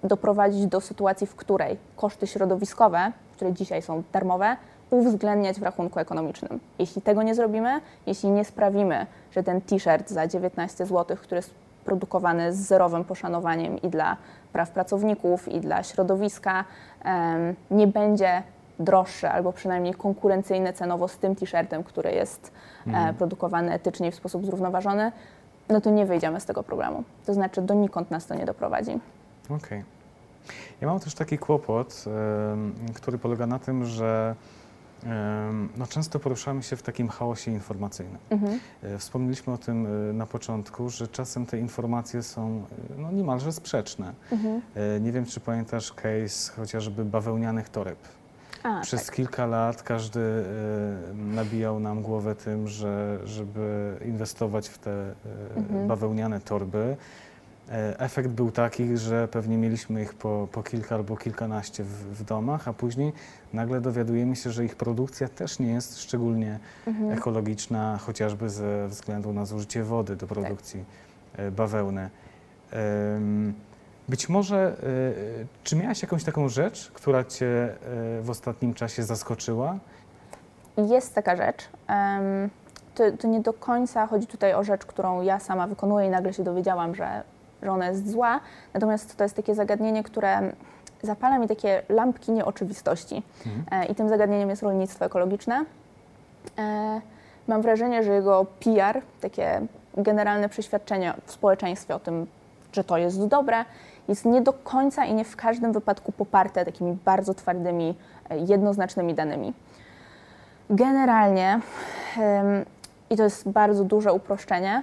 doprowadzić 0.04 0.66
do 0.66 0.80
sytuacji, 0.80 1.26
w 1.26 1.34
której 1.34 1.78
koszty 1.96 2.26
środowiskowe, 2.26 3.12
które 3.32 3.52
dzisiaj 3.52 3.82
są 3.82 4.02
darmowe, 4.12 4.56
uwzględniać 4.90 5.60
w 5.60 5.62
rachunku 5.62 5.98
ekonomicznym. 6.00 6.60
Jeśli 6.78 7.02
tego 7.02 7.22
nie 7.22 7.34
zrobimy, 7.34 7.80
jeśli 8.06 8.30
nie 8.30 8.44
sprawimy, 8.44 9.06
że 9.32 9.42
ten 9.42 9.60
t-shirt 9.60 10.10
za 10.10 10.26
19 10.26 10.86
zł, 10.86 11.16
który 11.16 11.36
jest 11.36 11.54
produkowany 11.84 12.52
z 12.52 12.56
zerowym 12.56 13.04
poszanowaniem 13.04 13.82
i 13.82 13.88
dla 13.88 14.16
praw 14.52 14.70
pracowników, 14.70 15.48
i 15.48 15.60
dla 15.60 15.82
środowiska, 15.82 16.64
nie 17.70 17.86
będzie 17.86 18.42
droższy 18.78 19.28
albo 19.28 19.52
przynajmniej 19.52 19.94
konkurencyjny 19.94 20.72
cenowo 20.72 21.08
z 21.08 21.18
tym 21.18 21.36
t-shirtem, 21.36 21.84
który 21.84 22.12
jest 22.12 22.52
e, 22.86 23.14
produkowany 23.14 23.72
etycznie 23.72 24.12
w 24.12 24.14
sposób 24.14 24.46
zrównoważony, 24.46 25.12
no 25.68 25.80
to 25.80 25.90
nie 25.90 26.06
wyjdziemy 26.06 26.40
z 26.40 26.44
tego 26.44 26.62
problemu. 26.62 27.04
To 27.26 27.34
znaczy 27.34 27.62
donikąd 27.62 28.10
nas 28.10 28.26
to 28.26 28.34
nie 28.34 28.44
doprowadzi. 28.44 29.00
Okej. 29.50 29.84
Ja 30.80 30.88
mam 30.88 31.00
też 31.00 31.14
taki 31.14 31.38
kłopot, 31.38 32.04
który 32.94 33.18
polega 33.18 33.46
na 33.46 33.58
tym, 33.58 33.84
że 33.84 34.34
no, 35.76 35.86
często 35.86 36.18
poruszamy 36.18 36.62
się 36.62 36.76
w 36.76 36.82
takim 36.82 37.08
chaosie 37.08 37.50
informacyjnym. 37.50 38.18
Mhm. 38.30 38.60
E, 38.82 38.98
Wspomnieliśmy 38.98 39.52
o 39.52 39.58
tym 39.58 39.86
e, 39.86 40.12
na 40.12 40.26
początku, 40.26 40.90
że 40.90 41.08
czasem 41.08 41.46
te 41.46 41.58
informacje 41.58 42.22
są 42.22 42.64
e, 42.90 43.00
no, 43.02 43.12
niemalże 43.12 43.52
sprzeczne. 43.52 44.12
Mhm. 44.32 44.60
Nie 45.00 45.12
wiem, 45.12 45.26
czy 45.26 45.40
pamiętasz 45.40 45.92
case 45.92 46.52
chociażby 46.56 47.04
bawełnianych 47.04 47.68
toreb. 47.68 47.98
A, 48.64 48.80
Przez 48.80 49.06
tak. 49.06 49.14
kilka 49.14 49.46
lat 49.46 49.82
każdy 49.82 50.20
e, 50.20 51.14
nabijał 51.14 51.80
nam 51.80 52.02
głowę 52.02 52.34
tym, 52.34 52.68
że 52.68 53.18
żeby 53.24 53.96
inwestować 54.04 54.68
w 54.68 54.78
te 54.78 54.90
e, 54.90 55.14
Mhm. 55.56 55.88
bawełniane 55.88 56.40
torby, 56.40 56.96
e, 57.70 58.00
efekt 58.00 58.28
był 58.28 58.50
taki, 58.50 58.96
że 58.96 59.28
pewnie 59.28 59.56
mieliśmy 59.58 60.02
ich 60.02 60.14
po, 60.14 60.48
po 60.52 60.62
kilka 60.62 60.94
albo 60.94 61.16
kilkanaście 61.16 61.84
w, 61.84 61.88
w 62.18 62.24
domach, 62.24 62.68
a 62.68 62.72
później 62.72 63.12
nagle 63.52 63.80
dowiadujemy 63.80 64.36
się, 64.36 64.50
że 64.50 64.64
ich 64.64 64.76
produkcja 64.76 65.28
też 65.28 65.58
nie 65.58 65.72
jest 65.72 65.98
szczególnie 66.00 66.58
Mhm. 66.86 67.10
ekologiczna, 67.12 67.98
chociażby 68.00 68.50
ze 68.50 68.88
względu 68.88 69.32
na 69.32 69.44
zużycie 69.46 69.82
wody 69.84 70.16
do 70.16 70.26
produkcji 70.26 70.84
e, 71.36 71.50
bawełny. 71.50 72.10
Em, 72.72 73.54
Być 74.08 74.28
może, 74.28 74.56
e, 74.66 74.74
czy 75.64 75.76
miałaś 75.76 76.02
jakąś 76.02 76.24
taką 76.24 76.48
rzecz, 76.48 76.90
która 76.94 77.24
Cię 77.24 77.46
e, 77.46 78.22
w 78.22 78.30
ostatnim 78.30 78.74
czasie 78.74 79.02
zaskoczyła? 79.02 79.78
Jest 80.76 81.14
taka 81.14 81.36
rzecz. 81.36 81.68
to, 82.94 83.04
to 83.20 83.28
nie 83.28 83.40
do 83.40 83.52
końca 83.52 84.06
chodzi 84.06 84.26
tutaj 84.26 84.54
o 84.54 84.64
rzecz, 84.64 84.84
którą 84.84 85.22
ja 85.22 85.38
sama 85.38 85.66
wykonuję 85.66 86.06
i 86.06 86.10
nagle 86.10 86.32
się 86.32 86.44
dowiedziałam, 86.44 86.94
że, 86.94 87.22
że 87.62 87.72
ona 87.72 87.88
jest 87.88 88.10
zła. 88.10 88.40
Natomiast 88.74 89.16
to 89.16 89.24
jest 89.24 89.36
takie 89.36 89.54
zagadnienie, 89.54 90.02
które 90.02 90.52
zapala 91.02 91.38
mi 91.38 91.48
takie 91.48 91.82
lampki 91.88 92.32
nieoczywistości. 92.32 93.22
Mhm. 93.46 93.82
E, 93.82 93.86
I 93.86 93.94
tym 93.94 94.08
zagadnieniem 94.08 94.50
jest 94.50 94.62
rolnictwo 94.62 95.04
ekologiczne. 95.04 95.64
Mam 97.48 97.62
wrażenie, 97.62 98.02
że 98.02 98.12
jego 98.12 98.46
PR, 98.60 99.02
takie 99.20 99.60
generalne 99.96 100.48
przeświadczenie 100.48 101.14
w 101.26 101.32
społeczeństwie 101.32 101.94
o 101.94 102.00
tym, 102.00 102.26
że 102.72 102.84
to 102.84 102.98
jest 102.98 103.26
dobre, 103.26 103.64
jest 104.08 104.24
nie 104.24 104.42
do 104.42 104.52
końca 104.52 105.04
i 105.04 105.14
nie 105.14 105.24
w 105.24 105.36
każdym 105.36 105.72
wypadku 105.72 106.12
poparte 106.12 106.64
takimi 106.64 106.98
bardzo 107.04 107.34
twardymi, 107.34 107.94
e, 108.30 108.38
jednoznacznymi 108.38 109.14
danymi. 109.14 109.52
Generalnie, 110.70 111.60
i 113.10 113.16
to 113.16 113.22
jest 113.22 113.48
bardzo 113.48 113.84
duże 113.84 114.12
uproszczenie, 114.12 114.82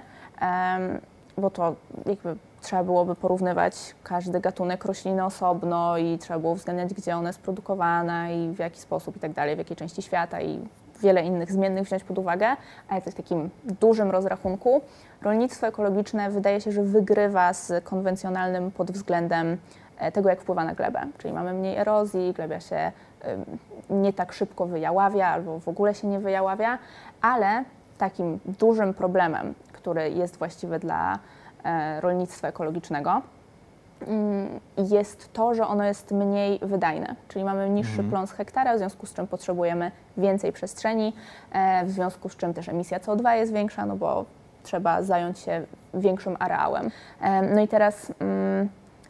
bo 1.38 1.50
to 1.50 1.74
jakby 2.06 2.36
trzeba 2.60 2.84
byłoby 2.84 3.14
porównywać 3.14 3.94
każdy 4.02 4.40
gatunek 4.40 4.84
rośliny 4.84 5.24
osobno 5.24 5.98
i 5.98 6.18
trzeba 6.18 6.38
było 6.38 6.52
uwzględniać, 6.52 6.94
gdzie 6.94 7.16
ona 7.16 7.28
jest 7.28 7.40
produkowana 7.40 8.30
i 8.30 8.48
w 8.48 8.58
jaki 8.58 8.80
sposób 8.80 9.16
i 9.16 9.20
tak 9.20 9.32
dalej, 9.32 9.54
w 9.54 9.58
jakiej 9.58 9.76
części 9.76 10.02
świata 10.02 10.40
i 10.40 10.68
wiele 11.02 11.22
innych 11.22 11.52
zmiennych 11.52 11.84
wziąć 11.84 12.04
pod 12.04 12.18
uwagę, 12.18 12.46
ale 12.88 13.00
w 13.00 13.14
takim 13.14 13.50
dużym 13.80 14.10
rozrachunku 14.10 14.80
rolnictwo 15.22 15.66
ekologiczne 15.66 16.30
wydaje 16.30 16.60
się, 16.60 16.72
że 16.72 16.82
wygrywa 16.82 17.52
z 17.52 17.84
konwencjonalnym 17.84 18.70
pod 18.70 18.90
względem 18.90 19.56
e, 19.98 20.12
tego, 20.12 20.28
jak 20.28 20.40
wpływa 20.40 20.64
na 20.64 20.74
glebę. 20.74 21.00
Czyli 21.18 21.34
mamy 21.34 21.52
mniej 21.52 21.76
erozji, 21.76 22.32
glebia 22.32 22.60
się 22.60 22.92
nie 23.90 24.12
tak 24.12 24.32
szybko 24.32 24.66
wyjaławia 24.66 25.26
albo 25.26 25.60
w 25.60 25.68
ogóle 25.68 25.94
się 25.94 26.08
nie 26.08 26.20
wyjaławia, 26.20 26.78
ale 27.20 27.64
takim 27.98 28.38
dużym 28.44 28.94
problemem, 28.94 29.54
który 29.72 30.10
jest 30.10 30.36
właściwy 30.36 30.78
dla 30.78 31.18
e, 31.64 32.00
rolnictwa 32.00 32.48
ekologicznego, 32.48 33.22
jest 34.76 35.32
to, 35.32 35.54
że 35.54 35.66
ono 35.66 35.84
jest 35.84 36.10
mniej 36.10 36.58
wydajne, 36.62 37.14
czyli 37.28 37.44
mamy 37.44 37.70
niższy 37.70 37.90
Mhm. 37.92 38.10
plon 38.10 38.26
z 38.26 38.32
hektara, 38.32 38.74
w 38.74 38.78
związku 38.78 39.06
z 39.06 39.14
czym 39.14 39.26
potrzebujemy 39.26 39.90
więcej 40.16 40.52
przestrzeni, 40.52 41.12
e, 41.52 41.84
w 41.84 41.90
związku 41.90 42.28
z 42.28 42.36
czym 42.36 42.54
też 42.54 42.68
emisja 42.68 42.98
CO2 42.98 43.30
jest 43.32 43.52
większa, 43.52 43.86
no 43.86 43.96
bo 43.96 44.24
trzeba 44.62 45.02
zająć 45.02 45.38
się 45.38 45.62
większym 45.94 46.36
areałem. 46.38 46.90
E, 47.20 47.42
No 47.42 47.60
i 47.60 47.68
teraz 47.68 48.12
mm, 48.18 48.68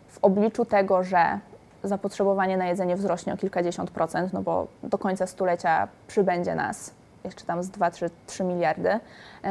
w 0.09 0.18
obliczu 0.22 0.64
tego, 0.64 1.02
że 1.05 1.38
zapotrzebowanie 1.85 2.57
na 2.57 2.66
jedzenie 2.66 2.96
wzrośnie 2.96 3.35
o 3.35 3.37
kilkadziesiąt 3.37 3.90
procent, 3.90 4.33
no 4.33 4.42
bo 4.42 4.66
do 4.83 4.98
końca 4.98 5.26
stulecia 5.26 5.88
przybędzie 6.07 6.55
nas 6.55 6.94
jeszcze 7.24 7.44
tam 7.44 7.62
z 7.62 7.70
2-3 7.70 8.44
miliardy, 8.44 8.88
e, 8.88 9.00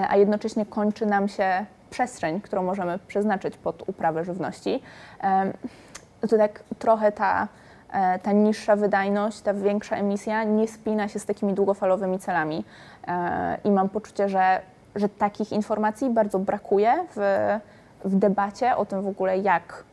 a 0.10 0.16
jednocześnie 0.18 0.66
kończy 0.66 1.06
nam 1.06 1.28
się 1.28 1.66
przestrzeń, 1.96 2.42
którą 2.42 2.64
możemy 2.64 3.00
przeznaczyć 3.08 3.58
pod 3.58 3.90
uprawę 3.90 4.24
żywności, 4.26 4.82
em, 5.22 5.54
to 6.30 6.38
tak 6.38 6.64
trochę 6.80 7.12
ta, 7.12 7.48
e, 7.94 8.20
ta 8.20 8.32
niższa 8.32 8.76
wydajność, 8.76 9.42
ta 9.42 9.54
większa 9.54 9.96
emisja 9.96 10.44
nie 10.44 10.68
spina 10.68 11.08
się 11.08 11.20
z 11.20 11.26
takimi 11.26 11.54
długofalowymi 11.54 12.20
celami. 12.20 12.64
E, 13.08 13.58
I 13.64 13.72
mam 13.72 13.90
poczucie, 13.90 14.30
że, 14.30 14.62
że 14.96 15.10
takich 15.10 15.52
informacji 15.52 16.10
bardzo 16.10 16.40
brakuje 16.40 16.94
w, 17.16 17.20
w 18.06 18.16
debacie 18.16 18.76
o 18.76 18.86
tym 18.86 19.02
w 19.02 19.08
ogóle, 19.08 19.38
jak 19.38 19.84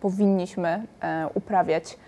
powinniśmy 0.00 0.82
e, 1.02 1.28
uprawiać 1.34 1.98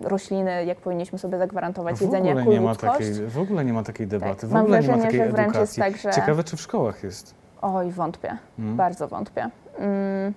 rośliny, 0.00 0.64
jak 0.64 0.78
powinniśmy 0.78 1.18
sobie 1.18 1.38
zagwarantować 1.38 1.96
w 1.96 2.00
jedzenie 2.00 2.30
ogóle 2.30 2.40
jako 2.44 2.52
nie 2.52 2.60
ma 2.60 2.68
ludzkość. 2.70 2.92
takiej, 2.92 3.26
W 3.26 3.38
ogóle 3.38 3.64
nie 3.64 3.72
ma 3.72 3.82
takiej 3.82 4.06
debaty, 4.06 4.46
w 4.46 4.52
Mam 4.52 4.62
ogóle 4.62 4.80
nie 4.80 4.88
ma 4.88 4.98
takiej 4.98 5.20
edukacji. 5.20 5.82
tak, 5.82 5.96
że- 5.96 6.10
Ciekawe, 6.10 6.44
czy 6.44 6.56
w 6.56 6.60
szkołach 6.60 7.02
jest. 7.04 7.34
Oj, 7.62 7.90
wątpię. 7.90 8.36
Mm. 8.58 8.76
Bardzo 8.76 9.08
wątpię. 9.08 9.50
Mm, 9.78 10.34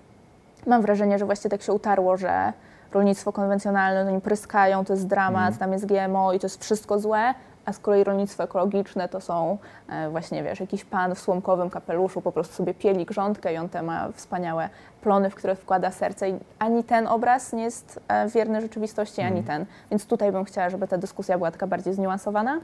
mam 0.67 0.81
wrażenie, 0.81 1.19
że 1.19 1.25
właśnie 1.25 1.49
tak 1.49 1.61
się 1.61 1.73
utarło, 1.73 2.17
że 2.17 2.53
rolnictwo 2.93 3.31
konwencjonalne, 3.33 4.05
no 4.05 4.11
nim 4.11 4.21
pryskają, 4.21 4.85
to 4.85 4.93
jest 4.93 5.07
dramat, 5.07 5.47
Mm. 5.47 5.59
tam 5.59 5.73
jest 5.73 5.85
GMO 5.85 6.33
i 6.33 6.39
to 6.39 6.45
jest 6.47 6.63
wszystko 6.63 6.99
złe, 6.99 7.33
a 7.65 7.73
z 7.73 7.79
kolei 7.79 8.03
rolnictwo 8.03 8.43
ekologiczne 8.43 9.09
to 9.09 9.21
są 9.21 9.57
e, 9.89 10.09
właśnie, 10.09 10.43
wiesz, 10.43 10.59
jakiś 10.59 10.85
pan 10.85 11.15
w 11.15 11.19
słomkowym 11.19 11.69
kapeluszu 11.69 12.21
po 12.21 12.31
prostu 12.31 12.53
sobie 12.55 12.73
pieli 12.73 13.05
grządkę 13.05 13.53
i 13.53 13.57
on 13.57 13.69
te 13.69 13.81
ma 13.81 14.11
wspaniałe 14.13 14.69
plony, 15.01 15.29
w 15.29 15.35
które 15.35 15.55
wkłada 15.55 15.91
serce 15.91 16.29
i 16.29 16.39
ani 16.59 16.83
ten 16.83 17.07
obraz 17.07 17.53
nie 17.53 17.63
jest 17.63 17.99
e, 18.07 18.27
wierny 18.29 18.61
rzeczywistości, 18.61 19.21
ani 19.21 19.31
Mm. 19.39 19.43
ten. 19.43 19.65
Więc 19.91 20.05
tutaj 20.05 20.31
bym 20.31 20.43
chciała, 20.43 20.69
żeby 20.69 20.87
ta 20.87 20.97
dyskusja 20.97 21.37
była 21.37 21.51
taka 21.51 21.67
bardziej 21.67 21.93
zniuansowana. 21.93 22.59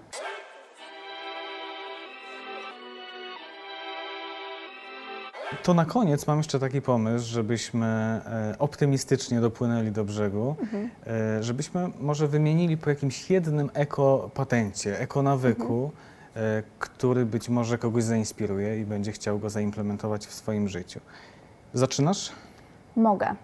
To 5.63 5.73
na 5.73 5.85
koniec 5.85 6.27
mam 6.27 6.37
jeszcze 6.37 6.59
taki 6.59 6.81
pomysł, 6.81 7.25
żebyśmy 7.27 7.85
e, 7.85 8.55
optymistycznie 8.59 9.41
dopłynęli 9.41 9.91
do 9.91 10.05
brzegu, 10.05 10.55
Mhm. 10.61 10.89
e, 11.39 11.43
żebyśmy 11.43 11.89
może 11.99 12.27
wymienili 12.27 12.77
po 12.77 12.89
jakimś 12.89 13.29
jednym 13.31 13.69
ekopatencie, 13.73 14.99
ekonawyku, 14.99 15.91
Mhm. 16.35 16.57
e, 16.59 16.63
który 16.79 17.25
być 17.25 17.49
może 17.49 17.77
kogoś 17.77 18.03
zainspiruje 18.03 18.79
i 18.79 18.85
będzie 18.85 19.11
chciał 19.11 19.39
go 19.39 19.49
zaimplementować 19.49 20.27
w 20.27 20.33
swoim 20.33 20.67
życiu. 20.67 20.99
Zaczynasz? 21.73 22.31
Mogę. 22.95 23.35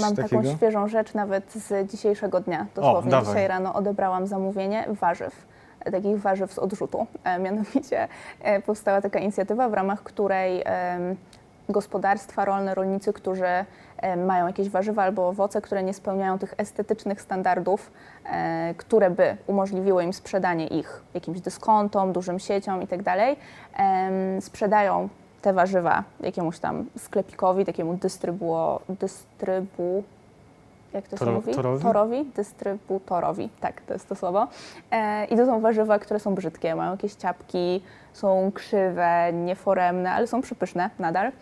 Mam 0.00 0.16
takiego? 0.16 0.42
taką 0.42 0.56
świeżą 0.56 0.88
rzecz 0.88 1.14
nawet 1.14 1.52
z 1.52 1.90
dzisiejszego 1.90 2.40
dnia. 2.40 2.66
Dosłownie 2.74 3.10
dawaj. 3.10 3.26
dzisiaj 3.26 3.48
rano 3.48 3.74
odebrałam 3.74 4.26
zamówienie 4.26 4.84
warzyw, 5.00 5.46
takich 5.84 6.20
warzyw 6.20 6.52
z 6.52 6.58
odrzutu. 6.58 7.06
Mianowicie 7.40 8.08
powstała 8.66 9.00
taka 9.00 9.18
inicjatywa, 9.18 9.68
w 9.68 9.72
ramach 9.74 10.02
której 10.02 10.64
gospodarstwa 11.68 12.44
rolne, 12.44 12.74
rolnicy, 12.74 13.12
którzy 13.12 13.46
e, 13.96 14.16
mają 14.16 14.46
jakieś 14.46 14.68
warzywa 14.70 15.02
albo 15.02 15.28
owoce, 15.28 15.60
które 15.60 15.82
nie 15.82 15.94
spełniają 15.94 16.38
tych 16.38 16.54
estetycznych 16.58 17.22
standardów, 17.22 17.92
e, 18.24 18.74
które 18.76 19.10
by 19.10 19.36
umożliwiły 19.46 20.04
im 20.04 20.12
sprzedanie 20.12 20.66
ich 20.66 21.02
jakimś 21.14 21.40
dyskontom, 21.40 22.12
dużym 22.12 22.38
sieciom 22.38 22.80
itd., 22.80 23.12
em, 23.76 24.42
sprzedają 24.42 25.08
te 25.42 25.52
warzywa 25.52 26.04
jakiemuś 26.20 26.58
tam 26.58 26.84
sklepikowi, 26.98 27.64
takiemu 27.64 27.94
dystrybuo, 27.94 28.80
dystrybu, 28.88 30.04
jak 30.92 31.08
to 31.08 31.16
się 31.16 31.24
Toro- 31.24 31.32
mówi? 31.34 31.54
torowi? 31.54 31.82
Torowi? 31.82 32.24
Dystrybutorowi, 32.36 33.48
tak, 33.60 33.80
to 33.80 33.92
jest 33.92 34.08
to 34.08 34.14
słowo. 34.14 34.46
E, 34.90 35.24
I 35.24 35.36
to 35.36 35.46
są 35.46 35.60
warzywa, 35.60 35.98
które 35.98 36.20
są 36.20 36.34
brzydkie, 36.34 36.74
mają 36.74 36.90
jakieś 36.90 37.14
ciapki, 37.14 37.82
są 38.12 38.50
krzywe, 38.54 39.32
nieforemne, 39.32 40.12
ale 40.12 40.26
są 40.26 40.40
przypyszne 40.42 40.90
nadal. 40.98 41.32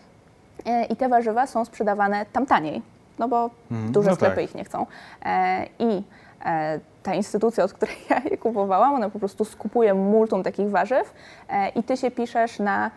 E, 0.67 0.85
I 0.85 0.97
te 0.97 1.09
warzywa 1.09 1.47
są 1.47 1.65
sprzedawane 1.65 2.27
tam 2.33 2.47
taniej, 2.47 2.83
no 3.19 3.29
bo 3.29 3.51
Mhm, 3.71 3.93
duże 3.93 4.11
no 4.11 4.17
sklepy 4.17 4.37
tak. 4.37 4.45
ich 4.45 4.55
nie 4.55 4.65
chcą. 4.65 4.87
E, 5.25 5.67
I 5.79 6.03
e, 6.45 6.81
ta 7.03 7.15
instytucja, 7.15 7.65
od 7.65 7.73
której 7.73 7.97
ja 8.11 8.21
je 8.31 8.39
kupowałam, 8.39 8.95
ona 8.95 9.11
po 9.11 9.19
prostu 9.19 9.45
skupuje 9.45 9.95
multum 9.95 10.43
takich 10.43 10.71
warzyw 10.71 11.15
i 11.75 11.83
ty 11.83 11.97
się 11.97 12.11
piszesz 12.11 12.59
na 12.59 12.91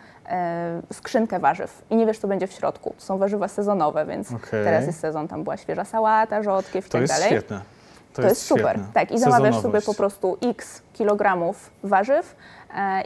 skrzynkę 0.92 1.38
warzyw 1.38 1.82
i 1.90 1.96
nie 1.96 2.06
wiesz, 2.06 2.18
co 2.18 2.28
będzie 2.28 2.46
w 2.46 2.52
środku. 2.52 2.94
To 2.98 3.02
są 3.04 3.18
warzywa 3.18 3.48
sezonowe, 3.48 4.06
więc 4.06 4.32
Okej. 4.32 4.64
teraz 4.64 4.86
jest 4.86 5.00
sezon, 5.00 5.28
tam 5.28 5.44
była 5.44 5.56
świeża 5.56 5.84
sałata, 5.84 6.42
rzodkiew 6.42 6.86
i 6.86 6.88
To 6.88 6.92
tak 6.92 7.00
jest 7.00 7.14
dalej. 7.14 7.28
świetne. 7.28 7.60
To, 8.12 8.22
To, 8.22 8.28
jest, 8.28 8.42
super. 8.42 8.64
świetne. 8.76 8.92
Tak, 8.94 9.12
i 9.12 9.18
zamawiasz 9.18 9.60
sobie 9.60 9.80
po 9.82 9.94
prostu 9.94 10.38
x 10.42 10.82
kilogramów 10.92 11.70
warzyw 11.82 12.36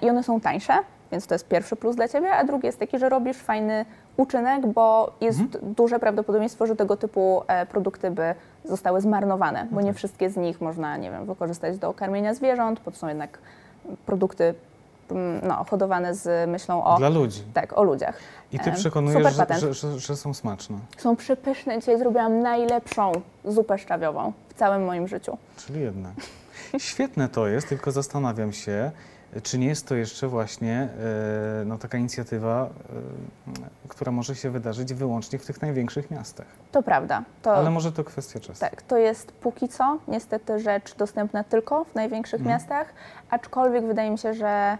i 0.03 0.11
one 0.11 0.23
są 0.23 0.41
tańsze, 0.41 0.73
więc 1.13 1.27
to 1.27 1.35
jest 1.35 1.49
pierwszy 1.49 1.77
plus 1.77 1.97
dla 1.97 2.09
ciebie, 2.09 2.33
a 2.33 2.45
drugi 2.45 2.67
jest 2.67 2.79
taki, 2.79 2.99
że 2.99 3.09
robisz 3.09 3.37
fajny 3.37 3.85
uczynek, 4.23 4.67
bo 4.67 5.13
jest 5.21 5.41
Mhm. 5.41 5.75
duże 5.75 5.99
prawdopodobieństwo, 5.99 6.67
że 6.67 6.77
tego 6.77 6.97
typu 6.97 7.43
e, 7.47 7.67
produkty 7.67 8.11
by 8.11 8.35
zostały 8.65 9.01
zmarnowane, 9.01 9.67
bo 9.71 9.77
No 9.77 9.81
nie 9.81 9.89
tak. 9.89 9.97
wszystkie 9.97 10.31
z 10.31 10.37
nich 10.37 10.61
można, 10.61 10.97
nie 10.97 11.11
wiem, 11.11 11.27
wykorzystać 11.27 11.79
do 11.79 11.95
karmienia 11.95 12.35
zwierząt, 12.35 12.81
bo 12.85 12.91
to 12.91 12.97
są 12.97 13.09
jednak 13.09 13.39
produkty 14.07 14.55
mm, 15.11 15.41
no, 15.49 15.65
hodowane 15.65 16.15
z 16.15 16.51
myślą 16.51 16.85
o, 16.85 16.97
Dla 16.99 17.09
ludzi. 17.09 17.43
tak, 17.55 17.79
o 17.79 17.83
ludziach. 17.83 18.19
I 18.53 18.59
ty 18.59 18.71
Em, 18.71 18.77
przekonujesz, 18.77 19.35
że, 19.61 19.75
że, 19.75 19.99
że 19.99 20.17
są 20.17 20.35
smaczne. 20.35 20.79
Są 20.97 21.17
przepyszne. 21.17 21.79
Dzisiaj 21.79 21.99
zrobiłam 21.99 22.41
najlepszą 22.41 23.13
zupę 23.45 23.79
szczawiową 23.79 24.33
w 24.49 24.55
całym 24.55 24.85
moim 24.85 25.09
życiu. 25.09 25.39
Czyli 25.57 25.81
jednak. 25.81 26.13
Świetne 26.79 27.29
to 27.29 27.47
jest, 27.49 27.69
tylko 27.69 27.91
zastanawiam 27.93 28.53
się, 28.53 28.91
czy 29.43 29.59
nie 29.59 29.67
jest 29.67 29.87
to 29.89 29.95
jeszcze 29.95 30.29
właśnie 30.29 30.89
e, 31.61 31.65
no, 31.65 31.79
taka 31.79 31.99
inicjatywa, 31.99 32.69
e, 33.49 33.89
która 33.89 34.13
może 34.13 34.35
się 34.35 34.51
wydarzyć 34.51 34.95
wyłącznie 34.95 35.39
w 35.39 35.47
tych 35.47 35.63
największych 35.63 36.11
miastach. 36.11 36.47
To 36.73 36.83
prawda. 36.83 37.23
To, 37.43 37.55
Ale 37.57 37.71
może 37.71 37.93
to 37.93 38.05
kwestia 38.05 38.41
czasu. 38.41 38.61
Tak, 38.61 38.83
to 38.83 38.97
jest 38.97 39.33
póki 39.33 39.69
co 39.69 39.99
niestety 40.09 40.59
rzecz 40.59 40.95
dostępna 40.97 41.45
tylko 41.45 41.85
w 41.85 41.95
największych 41.95 42.41
Mhm. 42.41 42.55
miastach, 42.57 42.87
aczkolwiek 43.31 43.87
wydaje 43.87 44.11
mi 44.11 44.19
się, 44.19 44.35
że, 44.35 44.79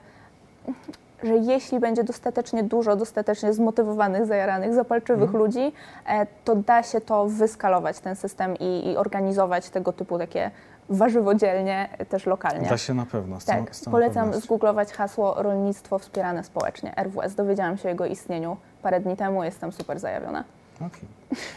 że 1.23 1.37
jeśli 1.37 1.81
będzie 1.81 2.05
dostatecznie 2.05 2.63
dużo, 2.63 2.97
dostatecznie 2.97 3.53
zmotywowanych, 3.53 4.27
zajaranych, 4.27 4.75
zapalczywych 4.75 5.23
Mhm. 5.35 5.45
ludzi, 5.45 5.73
e, 6.07 6.27
to 6.45 6.57
da 6.57 6.83
się 6.83 7.01
to 7.01 7.27
wyskalować, 7.27 8.01
ten 8.01 8.17
system 8.17 8.57
i, 8.61 8.91
i 8.91 8.97
organizować 8.97 9.71
tego 9.71 9.93
typu 9.93 10.19
takie 10.19 10.51
warzywodzielnie 10.91 11.89
e, 11.99 12.05
też 12.07 12.27
lokalnie. 12.27 12.69
Da 12.69 12.79
się 12.79 12.95
na 12.95 13.07
pewno. 13.07 13.41
Z 13.41 13.45
Tak, 13.45 13.77
z 13.77 13.85
polecam 13.85 14.25
pewnością. 14.25 14.41
zgooglować 14.47 14.93
hasło 14.93 15.35
rolnictwo 15.43 15.99
wspierane 15.99 16.45
społecznie, 16.45 16.95
RWS. 16.97 17.35
Dowiedziałam 17.35 17.77
się 17.79 17.85
o 17.85 17.89
jego 17.91 18.07
istnieniu 18.07 18.57
parę 18.83 19.01
dni 19.01 19.17
temu, 19.17 19.45
jestem 19.45 19.73
super 19.73 19.99
zajawiona. 20.01 20.45
Okej. 20.77 21.09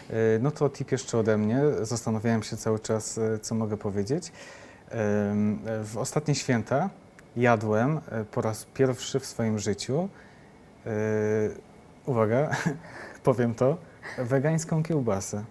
E, 0.09 0.39
No 0.39 0.51
to 0.51 0.69
tip 0.69 0.91
jeszcze 0.91 1.17
ode 1.17 1.37
mnie. 1.37 1.59
Zastanawiałem 1.81 2.43
się 2.43 2.57
cały 2.57 2.79
czas, 2.79 3.17
e, 3.17 3.39
co 3.39 3.55
mogę 3.55 3.77
powiedzieć. 3.77 4.31
W 5.83 5.97
ostatnie 5.97 6.35
święta 6.35 6.89
jadłem 7.35 7.97
e, 8.11 8.23
po 8.23 8.41
raz 8.41 8.65
pierwszy 8.73 9.19
w 9.19 9.25
swoim 9.25 9.59
życiu 9.59 10.09
uwaga, 12.05 12.49
powiem 13.23 13.55
to, 13.55 13.77
wegańską 14.17 14.83
kiełbasę. 14.83 15.43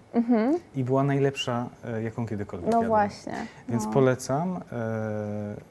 I 0.74 0.84
była 0.84 1.02
najlepsza, 1.04 1.68
e, 1.84 2.02
jaką 2.02 2.26
kiedykolwiek 2.26 2.66
Mhm. 2.66 2.84
No 2.88 2.92
jadłem. 2.92 3.08
właśnie. 3.10 3.46
Więc 3.68 3.84
no. 3.84 3.92
polecam 3.92 4.60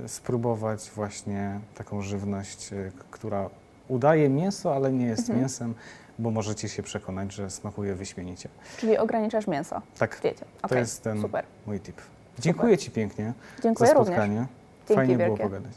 e, 0.04 0.08
spróbować 0.10 0.92
właśnie 0.96 1.60
taką 1.76 2.02
żywność, 2.02 2.74
e, 2.74 2.92
która 3.12 3.50
udaje 3.88 4.30
mięso, 4.30 4.76
ale 4.76 4.92
nie 4.92 5.06
jest 5.06 5.20
Mhm. 5.22 5.40
mięsem, 5.40 5.74
bo 6.20 6.32
możecie 6.32 6.70
się 6.70 6.84
przekonać, 6.84 7.34
że 7.34 7.50
smakuje 7.50 7.96
wyśmienicie. 7.96 8.50
Czyli 8.78 8.98
ograniczasz 8.98 9.48
mięso 9.48 9.82
Tak, 9.98 10.20
diecie. 10.22 10.46
to 10.70 10.76
jest 10.78 11.04
ten 11.04 11.22
super. 11.22 11.46
mój 11.68 11.80
tip. 11.80 12.02
Dziękuję 12.40 12.78
Ci 12.78 12.92
pięknie 12.92 13.34
Dziękuję 13.64 13.88
za 13.90 13.94
również. 13.94 14.08
spotkanie. 14.08 14.46
Dzięki 14.88 14.96
Fajnie 14.96 15.16
było 15.16 15.28
wielkie. 15.28 15.44
pogadać. 15.44 15.74